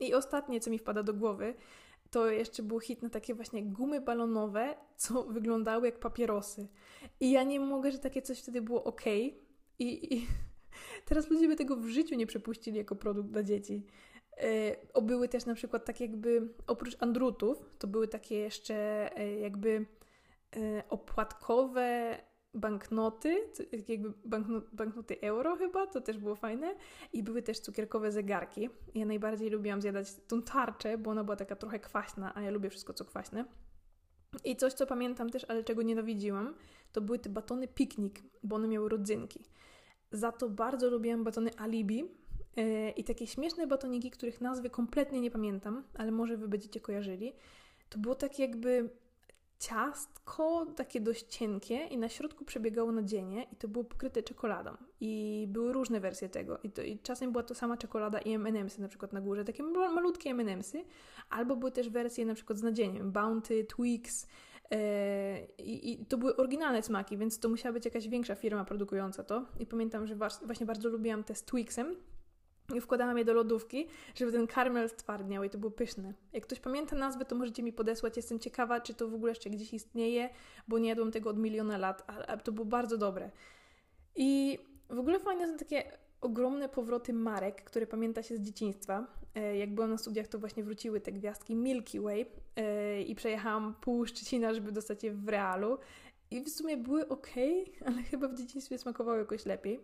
I 0.00 0.14
ostatnie, 0.14 0.60
co 0.60 0.70
mi 0.70 0.78
wpada 0.78 1.02
do 1.02 1.14
głowy, 1.14 1.54
to 2.10 2.30
jeszcze 2.30 2.62
był 2.62 2.80
hit 2.80 3.02
na 3.02 3.10
takie 3.10 3.34
właśnie 3.34 3.62
gumy 3.62 4.00
balonowe, 4.00 4.74
co 4.96 5.22
wyglądały 5.22 5.86
jak 5.86 5.98
papierosy. 5.98 6.68
I 7.20 7.30
ja 7.30 7.42
nie 7.42 7.60
mogę, 7.60 7.92
że 7.92 7.98
takie 7.98 8.22
coś 8.22 8.38
wtedy 8.40 8.62
było 8.62 8.84
ok. 8.84 9.06
I, 9.78 10.14
i 10.14 10.26
teraz 11.08 11.30
ludzie 11.30 11.48
by 11.48 11.56
tego 11.56 11.76
w 11.76 11.88
życiu 11.88 12.14
nie 12.14 12.26
przepuścili 12.26 12.78
jako 12.78 12.96
produkt 12.96 13.30
dla 13.30 13.42
dzieci. 13.42 13.86
E, 14.36 15.02
były 15.02 15.28
też 15.28 15.46
na 15.46 15.54
przykład 15.54 15.84
tak 15.84 16.00
jakby, 16.00 16.48
oprócz 16.66 16.96
andrutów, 17.02 17.76
to 17.78 17.86
były 17.86 18.08
takie 18.08 18.36
jeszcze 18.36 18.74
e, 19.16 19.34
jakby 19.40 19.86
e, 20.56 20.82
opłatkowe 20.88 22.16
banknoty, 22.54 23.48
jakby 23.88 24.12
banknoty 24.72 25.20
euro 25.20 25.56
chyba, 25.56 25.86
to 25.86 26.00
też 26.00 26.18
było 26.18 26.34
fajne. 26.34 26.74
I 27.12 27.22
były 27.22 27.42
też 27.42 27.60
cukierkowe 27.60 28.12
zegarki. 28.12 28.68
Ja 28.94 29.06
najbardziej 29.06 29.50
lubiłam 29.50 29.82
zjadać 29.82 30.14
tą 30.28 30.42
tarczę, 30.42 30.98
bo 30.98 31.10
ona 31.10 31.24
była 31.24 31.36
taka 31.36 31.56
trochę 31.56 31.80
kwaśna, 31.80 32.34
a 32.34 32.42
ja 32.42 32.50
lubię 32.50 32.70
wszystko, 32.70 32.94
co 32.94 33.04
kwaśne. 33.04 33.44
I 34.44 34.56
coś, 34.56 34.72
co 34.72 34.86
pamiętam 34.86 35.30
też, 35.30 35.44
ale 35.48 35.64
czego 35.64 35.82
nienawidziłam, 35.82 36.54
to 36.92 37.00
były 37.00 37.18
te 37.18 37.28
batony 37.28 37.68
piknik, 37.68 38.22
bo 38.42 38.56
one 38.56 38.68
miały 38.68 38.88
rodzynki. 38.88 39.44
Za 40.12 40.32
to 40.32 40.48
bardzo 40.48 40.90
lubiłam 40.90 41.24
batony 41.24 41.50
Alibi 41.58 42.04
yy, 42.56 42.90
i 42.90 43.04
takie 43.04 43.26
śmieszne 43.26 43.66
batoniki, 43.66 44.10
których 44.10 44.40
nazwy 44.40 44.70
kompletnie 44.70 45.20
nie 45.20 45.30
pamiętam, 45.30 45.84
ale 45.94 46.10
może 46.12 46.36
wy 46.36 46.48
będziecie 46.48 46.80
kojarzyli. 46.80 47.32
To 47.88 47.98
było 47.98 48.14
tak 48.14 48.38
jakby 48.38 48.90
ciastko 49.60 50.66
takie 50.76 51.00
dość 51.00 51.26
cienkie 51.26 51.76
i 51.76 51.98
na 51.98 52.08
środku 52.08 52.44
przebiegało 52.44 52.92
nadzienie 52.92 53.46
i 53.52 53.56
to 53.56 53.68
było 53.68 53.84
pokryte 53.84 54.22
czekoladą. 54.22 54.70
I 55.00 55.44
były 55.48 55.72
różne 55.72 56.00
wersje 56.00 56.28
tego. 56.28 56.58
I, 56.62 56.70
to, 56.70 56.82
i 56.82 56.98
czasem 56.98 57.32
była 57.32 57.44
to 57.44 57.54
sama 57.54 57.76
czekolada 57.76 58.18
i 58.18 58.32
M&M'sy 58.34 58.80
na 58.80 58.88
przykład 58.88 59.12
na 59.12 59.20
górze, 59.20 59.44
takie 59.44 59.62
malutkie 59.62 60.30
M&M'sy, 60.30 60.84
albo 61.30 61.56
były 61.56 61.72
też 61.72 61.90
wersje 61.90 62.26
na 62.26 62.34
przykład 62.34 62.58
z 62.58 62.62
nadzieniem, 62.62 63.12
Bounty, 63.12 63.64
Twix, 63.64 64.26
e, 64.70 65.46
i, 65.58 65.92
I, 65.92 66.06
to 66.06 66.18
były 66.18 66.36
oryginalne 66.36 66.82
smaki, 66.82 67.16
więc 67.16 67.38
to 67.38 67.48
musiała 67.48 67.72
być 67.72 67.84
jakaś 67.84 68.08
większa 68.08 68.34
firma 68.34 68.64
produkująca 68.64 69.24
to. 69.24 69.44
I 69.58 69.66
pamiętam, 69.66 70.06
że 70.06 70.14
właśnie 70.46 70.66
bardzo 70.66 70.88
lubiłam 70.88 71.24
te 71.24 71.34
z 71.34 71.44
Twixem, 71.44 71.96
i 72.76 72.80
wkładałam 72.80 73.18
je 73.18 73.24
do 73.24 73.34
lodówki, 73.34 73.86
żeby 74.14 74.32
ten 74.32 74.46
karmel 74.46 74.88
stwardniał 74.88 75.44
i 75.44 75.50
to 75.50 75.58
było 75.58 75.70
pyszne. 75.70 76.14
Jak 76.32 76.42
ktoś 76.42 76.60
pamięta 76.60 76.96
nazwę, 76.96 77.24
to 77.24 77.36
możecie 77.36 77.62
mi 77.62 77.72
podesłać. 77.72 78.16
Jestem 78.16 78.38
ciekawa, 78.38 78.80
czy 78.80 78.94
to 78.94 79.08
w 79.08 79.14
ogóle 79.14 79.30
jeszcze 79.30 79.50
gdzieś 79.50 79.74
istnieje, 79.74 80.30
bo 80.68 80.78
nie 80.78 80.88
jadłam 80.88 81.10
tego 81.10 81.30
od 81.30 81.38
miliona 81.38 81.78
lat, 81.78 82.04
ale 82.06 82.38
to 82.38 82.52
było 82.52 82.64
bardzo 82.64 82.98
dobre. 82.98 83.30
I 84.16 84.58
w 84.90 84.98
ogóle 84.98 85.18
fajne 85.20 85.48
są 85.48 85.56
takie 85.56 85.84
ogromne 86.20 86.68
powroty 86.68 87.12
marek, 87.12 87.64
które 87.64 87.86
pamięta 87.86 88.22
się 88.22 88.36
z 88.36 88.40
dzieciństwa. 88.40 89.06
E, 89.34 89.56
jak 89.56 89.74
byłam 89.74 89.90
na 89.90 89.98
studiach, 89.98 90.28
to 90.28 90.38
właśnie 90.38 90.64
wróciły 90.64 91.00
te 91.00 91.12
gwiazdki 91.12 91.54
Milky 91.54 92.00
Way 92.00 92.26
e, 92.56 93.02
i 93.02 93.14
przejechałam 93.14 93.74
pół 93.80 94.06
Szczecina, 94.06 94.54
żeby 94.54 94.72
dostać 94.72 95.04
je 95.04 95.12
w 95.12 95.28
realu. 95.28 95.78
I 96.30 96.40
w 96.44 96.48
sumie 96.48 96.76
były 96.76 97.08
ok, 97.08 97.30
ale 97.86 98.02
chyba 98.02 98.28
w 98.28 98.34
dzieciństwie 98.34 98.78
smakowały 98.78 99.18
jakoś 99.18 99.46
lepiej. 99.46 99.80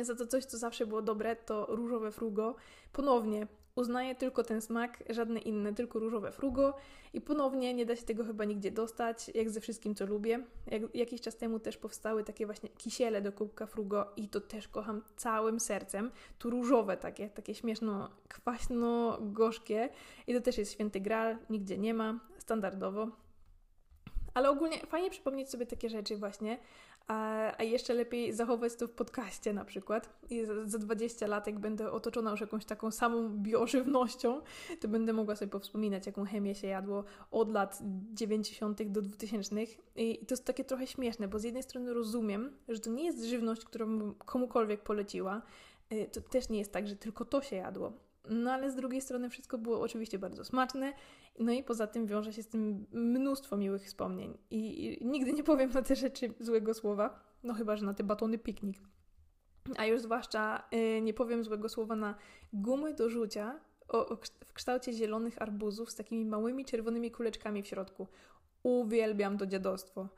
Za 0.00 0.14
to 0.14 0.26
coś, 0.26 0.44
co 0.44 0.58
zawsze 0.58 0.86
było 0.86 1.02
dobre, 1.02 1.36
to 1.36 1.66
różowe 1.68 2.12
frugo. 2.12 2.54
Ponownie 2.92 3.46
uznaję 3.74 4.14
tylko 4.14 4.44
ten 4.44 4.60
smak, 4.60 5.02
żadne 5.10 5.40
inne, 5.40 5.74
tylko 5.74 5.98
różowe 5.98 6.32
frugo 6.32 6.74
i 7.12 7.20
ponownie 7.20 7.74
nie 7.74 7.86
da 7.86 7.96
się 7.96 8.02
tego 8.02 8.24
chyba 8.24 8.44
nigdzie 8.44 8.70
dostać, 8.70 9.30
jak 9.34 9.50
ze 9.50 9.60
wszystkim, 9.60 9.94
co 9.94 10.06
lubię. 10.06 10.44
Jak, 10.66 10.94
jakiś 10.94 11.20
czas 11.20 11.36
temu 11.36 11.60
też 11.60 11.76
powstały 11.76 12.24
takie 12.24 12.46
właśnie 12.46 12.68
kisiele 12.68 13.22
do 13.22 13.32
kubka 13.32 13.66
frugo 13.66 14.12
i 14.16 14.28
to 14.28 14.40
też 14.40 14.68
kocham 14.68 15.02
całym 15.16 15.60
sercem. 15.60 16.10
Tu 16.38 16.50
różowe 16.50 16.96
takie, 16.96 17.30
takie 17.30 17.54
śmieszno, 17.54 18.10
kwaśno-gorzkie 18.28 19.88
i 20.26 20.34
to 20.34 20.40
też 20.40 20.58
jest 20.58 20.72
święty 20.72 21.00
gral, 21.00 21.36
nigdzie 21.50 21.78
nie 21.78 21.94
ma, 21.94 22.20
standardowo. 22.38 23.08
Ale 24.34 24.50
ogólnie 24.50 24.78
fajnie 24.78 25.10
przypomnieć 25.10 25.50
sobie 25.50 25.66
takie 25.66 25.88
rzeczy 25.88 26.16
właśnie, 26.16 26.58
a, 27.08 27.62
jeszcze 27.62 27.94
lepiej 27.94 28.32
zachować 28.32 28.76
to 28.76 28.88
w 28.88 28.90
podcaście 28.90 29.52
na 29.52 29.64
przykład. 29.64 30.08
I 30.30 30.44
za, 30.44 30.66
za 30.66 30.78
20 30.78 31.26
lat, 31.26 31.46
jak 31.46 31.58
będę 31.58 31.90
otoczona 31.90 32.30
już 32.30 32.40
jakąś 32.40 32.64
taką 32.64 32.90
samą 32.90 33.28
biożywnością, 33.28 34.40
to 34.80 34.88
będę 34.88 35.12
mogła 35.12 35.36
sobie 35.36 35.50
powspominać, 35.50 36.06
jaką 36.06 36.24
chemię 36.24 36.54
się 36.54 36.66
jadło 36.66 37.04
od 37.30 37.50
lat 37.52 37.78
90. 38.14 38.82
do 38.82 39.02
2000. 39.02 39.56
I, 39.96 40.26
to 40.26 40.32
jest 40.32 40.44
takie 40.44 40.64
trochę 40.64 40.86
śmieszne, 40.86 41.28
bo 41.28 41.38
z 41.38 41.44
jednej 41.44 41.62
strony 41.62 41.94
rozumiem, 41.94 42.56
że 42.68 42.80
to 42.80 42.90
nie 42.90 43.04
jest 43.04 43.24
żywność, 43.24 43.64
którą 43.64 44.14
komukolwiek 44.14 44.82
poleciła. 44.82 45.42
Y, 45.92 46.08
to 46.12 46.20
też 46.20 46.48
nie 46.48 46.58
jest 46.58 46.72
tak, 46.72 46.88
że 46.88 46.96
tylko 46.96 47.24
to 47.24 47.42
się 47.42 47.56
jadło. 47.56 47.92
No 48.30 48.52
ale 48.52 48.70
z 48.70 48.74
drugiej 48.74 49.00
strony 49.00 49.30
wszystko 49.30 49.58
było 49.58 49.80
oczywiście 49.80 50.18
bardzo 50.18 50.44
smaczne, 50.44 50.92
no 51.38 51.52
i 51.52 51.62
poza 51.62 51.86
tym 51.86 52.06
wiąże 52.06 52.32
się 52.32 52.42
z 52.42 52.48
tym 52.48 52.86
mnóstwo 52.92 53.56
miłych 53.56 53.84
wspomnień. 53.84 54.38
I, 54.50 54.84
i 55.02 55.06
nigdy 55.06 55.32
nie 55.32 55.44
powiem 55.44 55.70
na 55.70 55.82
te 55.82 55.96
rzeczy 55.96 56.34
złego 56.40 56.74
słowa, 56.74 57.20
no 57.42 57.54
chyba, 57.54 57.76
że 57.76 57.86
na 57.86 57.94
te 57.94 58.04
batony 58.04 58.38
piknik. 58.38 58.76
A 59.76 59.86
już 59.86 60.02
zwłaszcza 60.02 60.64
y, 60.74 61.00
nie 61.00 61.14
powiem 61.14 61.44
złego 61.44 61.68
słowa 61.68 61.96
na 61.96 62.14
gumy 62.52 62.94
do 62.94 63.10
rzucia 63.10 63.60
o, 63.88 64.08
o, 64.08 64.16
w 64.46 64.52
kształcie 64.52 64.92
zielonych 64.92 65.42
arbuzów 65.42 65.90
z 65.90 65.94
takimi 65.94 66.24
małymi 66.24 66.64
czerwonymi 66.64 67.10
kuleczkami 67.10 67.62
w 67.62 67.66
środku. 67.66 68.06
Uwielbiam 68.62 69.38
to 69.38 69.46
dziadostwo. 69.46 70.08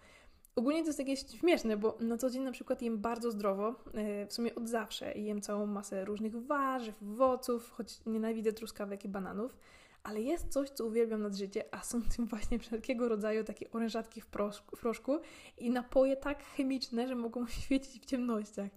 Ogólnie 0.57 0.81
to 0.81 0.87
jest 0.87 0.99
takie 0.99 1.17
śmieszne, 1.17 1.77
bo 1.77 1.99
na 2.01 2.17
co 2.17 2.31
dzień 2.31 2.43
na 2.43 2.53
przykład 2.53 2.83
jem 2.83 2.99
bardzo 2.99 3.31
zdrowo, 3.31 3.75
e, 3.95 4.27
w 4.27 4.33
sumie 4.33 4.55
od 4.55 4.69
zawsze 4.69 5.15
jem 5.19 5.41
całą 5.41 5.67
masę 5.67 6.05
różnych 6.05 6.47
warzyw, 6.47 7.03
owoców, 7.03 7.71
choć 7.71 8.01
nienawidzę 8.07 8.53
truskawek 8.53 9.05
i 9.05 9.09
bananów, 9.09 9.57
ale 10.05 10.23
jest 10.23 10.49
coś, 10.49 10.71
co 10.71 10.87
uwielbiam 10.87 11.23
nad 11.23 11.35
życie, 11.35 11.65
a 11.71 11.83
są 11.83 12.03
tym 12.17 12.27
właśnie 12.27 12.59
wszelkiego 12.59 13.09
rodzaju 13.09 13.45
takie 13.45 13.71
orężatki 13.71 14.21
w 14.21 14.27
proszku, 14.27 14.77
w 14.77 14.81
proszku 14.81 15.19
i 15.59 15.71
napoje 15.71 16.17
tak 16.17 16.45
chemiczne, 16.45 17.09
że 17.09 17.15
mogą 17.15 17.47
świecić 17.63 18.03
w 18.03 18.05
ciemnościach. 18.05 18.71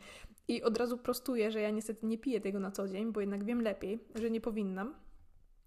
I 0.47 0.63
od 0.63 0.77
razu 0.77 0.97
prostuję, 0.97 1.51
że 1.51 1.61
ja 1.61 1.69
niestety 1.69 2.05
nie 2.05 2.17
piję 2.17 2.41
tego 2.41 2.59
na 2.59 2.71
co 2.71 2.87
dzień, 2.87 3.11
bo 3.11 3.21
jednak 3.21 3.43
wiem 3.43 3.61
lepiej, 3.61 3.99
że 4.15 4.31
nie 4.31 4.41
powinnam. 4.41 4.95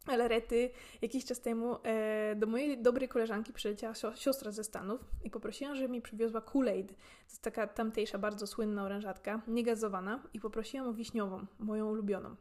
Ale 0.07 0.29
rety, 0.29 0.71
jakiś 1.03 1.25
czas 1.25 1.41
temu 1.41 1.77
e, 1.83 2.37
do 2.37 2.47
mojej 2.47 2.83
dobrej 2.83 3.09
koleżanki 3.09 3.53
przyleciała 3.53 3.95
siostra 3.95 4.53
ze 4.53 4.65
Stanów 4.65 5.01
i 5.25 5.31
poprosiłam, 5.31 5.77
żeby 5.77 5.89
mi 5.89 6.03
przywiozła 6.03 6.41
Kool-Aid. 6.41 6.87
To 6.87 6.95
jest 7.25 7.43
taka 7.43 7.67
tamtejsza, 7.67 8.19
bardzo 8.19 8.47
słynna 8.47 8.85
orężatka, 8.85 9.43
niegazowana 9.49 10.23
i 10.35 10.41
poprosiłam 10.41 10.89
o 10.89 10.93
wiśniową, 10.93 11.47
moją 11.59 11.91
ulubioną. 11.91 12.37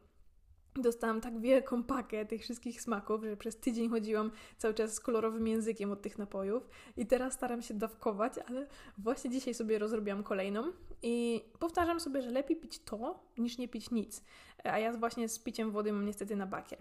Dostałam 0.74 1.20
tak 1.20 1.40
wielką 1.40 1.82
pakę 1.82 2.26
tych 2.26 2.42
wszystkich 2.42 2.82
smaków, 2.82 3.24
że 3.24 3.36
przez 3.36 3.56
tydzień 3.56 3.90
chodziłam 3.90 4.30
cały 4.58 4.74
czas 4.74 4.94
z 4.94 5.00
kolorowym 5.00 5.46
językiem 5.46 5.92
od 5.92 6.02
tych 6.02 6.18
napojów 6.18 6.68
i 6.96 7.06
teraz 7.06 7.32
staram 7.32 7.62
się 7.62 7.74
dawkować, 7.74 8.32
ale 8.48 8.66
właśnie 8.98 9.30
dzisiaj 9.30 9.54
sobie 9.54 9.78
rozrobiłam 9.78 10.22
kolejną 10.22 10.72
i 11.02 11.44
powtarzam 11.58 12.00
sobie, 12.00 12.22
że 12.22 12.30
lepiej 12.30 12.56
pić 12.56 12.78
to, 12.78 13.22
niż 13.38 13.58
nie 13.58 13.68
pić 13.68 13.90
nic. 13.90 14.24
A 14.64 14.78
ja 14.78 14.92
właśnie 14.92 15.28
z 15.28 15.38
piciem 15.38 15.70
wody 15.70 15.92
mam 15.92 16.06
niestety 16.06 16.36
na 16.36 16.46
bakier. 16.46 16.78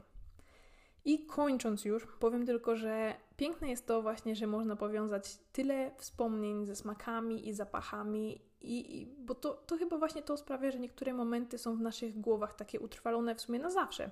I 1.05 1.25
kończąc 1.25 1.85
już, 1.85 2.05
powiem 2.19 2.45
tylko, 2.45 2.75
że 2.75 3.15
piękne 3.37 3.69
jest 3.69 3.87
to 3.87 4.01
właśnie, 4.01 4.35
że 4.35 4.47
można 4.47 4.75
powiązać 4.75 5.37
tyle 5.51 5.91
wspomnień 5.97 6.65
ze 6.65 6.75
smakami 6.75 7.47
i 7.47 7.53
zapachami, 7.53 8.41
i, 8.61 9.01
i, 9.01 9.05
bo 9.05 9.35
to, 9.35 9.53
to 9.53 9.77
chyba 9.77 9.97
właśnie 9.97 10.21
to 10.21 10.37
sprawia, 10.37 10.71
że 10.71 10.79
niektóre 10.79 11.13
momenty 11.13 11.57
są 11.57 11.77
w 11.77 11.81
naszych 11.81 12.19
głowach 12.19 12.53
takie 12.53 12.79
utrwalone 12.79 13.35
w 13.35 13.41
sumie 13.41 13.59
na 13.59 13.69
zawsze. 13.69 14.11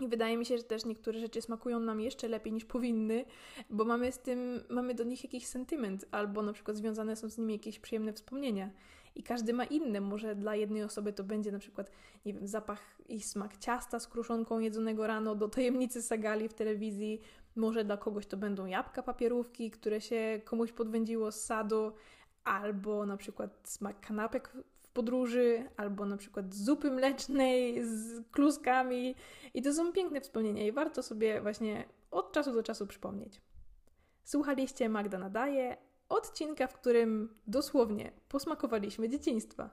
I 0.00 0.08
wydaje 0.08 0.36
mi 0.36 0.46
się, 0.46 0.58
że 0.58 0.64
też 0.64 0.84
niektóre 0.84 1.20
rzeczy 1.20 1.42
smakują 1.42 1.80
nam 1.80 2.00
jeszcze 2.00 2.28
lepiej 2.28 2.52
niż 2.52 2.64
powinny, 2.64 3.24
bo 3.70 3.84
mamy 3.84 4.12
z 4.12 4.18
tym, 4.18 4.60
mamy 4.68 4.94
do 4.94 5.04
nich 5.04 5.24
jakiś 5.24 5.46
sentyment, 5.46 6.04
albo 6.10 6.42
na 6.42 6.52
przykład 6.52 6.76
związane 6.76 7.16
są 7.16 7.28
z 7.28 7.38
nimi 7.38 7.52
jakieś 7.52 7.78
przyjemne 7.78 8.12
wspomnienia 8.12 8.70
i 9.14 9.22
każdy 9.22 9.52
ma 9.52 9.64
inne. 9.64 10.00
Może 10.00 10.34
dla 10.34 10.56
jednej 10.56 10.82
osoby 10.82 11.12
to 11.12 11.24
będzie 11.24 11.52
na 11.52 11.58
przykład, 11.58 11.90
nie 12.26 12.34
wiem, 12.34 12.46
zapach 12.46 12.98
i 13.08 13.20
smak 13.20 13.56
ciasta 13.56 14.00
z 14.00 14.08
kruszonką 14.08 14.58
jedzonego 14.58 15.06
rano 15.06 15.34
do 15.34 15.48
tajemnicy 15.48 16.02
sagali 16.02 16.48
w 16.48 16.54
telewizji. 16.54 17.20
Może 17.56 17.84
dla 17.84 17.96
kogoś 17.96 18.26
to 18.26 18.36
będą 18.36 18.66
jabłka 18.66 19.02
papierówki, 19.02 19.70
które 19.70 20.00
się 20.00 20.40
komuś 20.44 20.72
podwędziło 20.72 21.32
z 21.32 21.40
sadu, 21.40 21.92
albo 22.44 23.06
na 23.06 23.16
przykład 23.16 23.50
smak 23.64 24.00
kanapek 24.00 24.52
w 24.78 24.88
podróży, 24.88 25.70
albo 25.76 26.06
na 26.06 26.16
przykład 26.16 26.54
zupy 26.54 26.90
mlecznej 26.90 27.84
z 27.84 28.22
kluskami. 28.30 29.14
I 29.54 29.62
to 29.62 29.72
są 29.72 29.92
piękne 29.92 30.20
wspomnienia 30.20 30.66
i 30.66 30.72
warto 30.72 31.02
sobie 31.02 31.40
właśnie 31.40 31.84
od 32.10 32.32
czasu 32.32 32.52
do 32.52 32.62
czasu 32.62 32.86
przypomnieć. 32.86 33.40
Słuchaliście 34.24 34.88
Magda 34.88 35.18
Nadaje, 35.18 35.76
odcinka, 36.08 36.66
w 36.66 36.74
którym 36.74 37.34
dosłownie 37.46 38.12
posmakowaliśmy 38.28 39.08
dzieciństwa. 39.08 39.70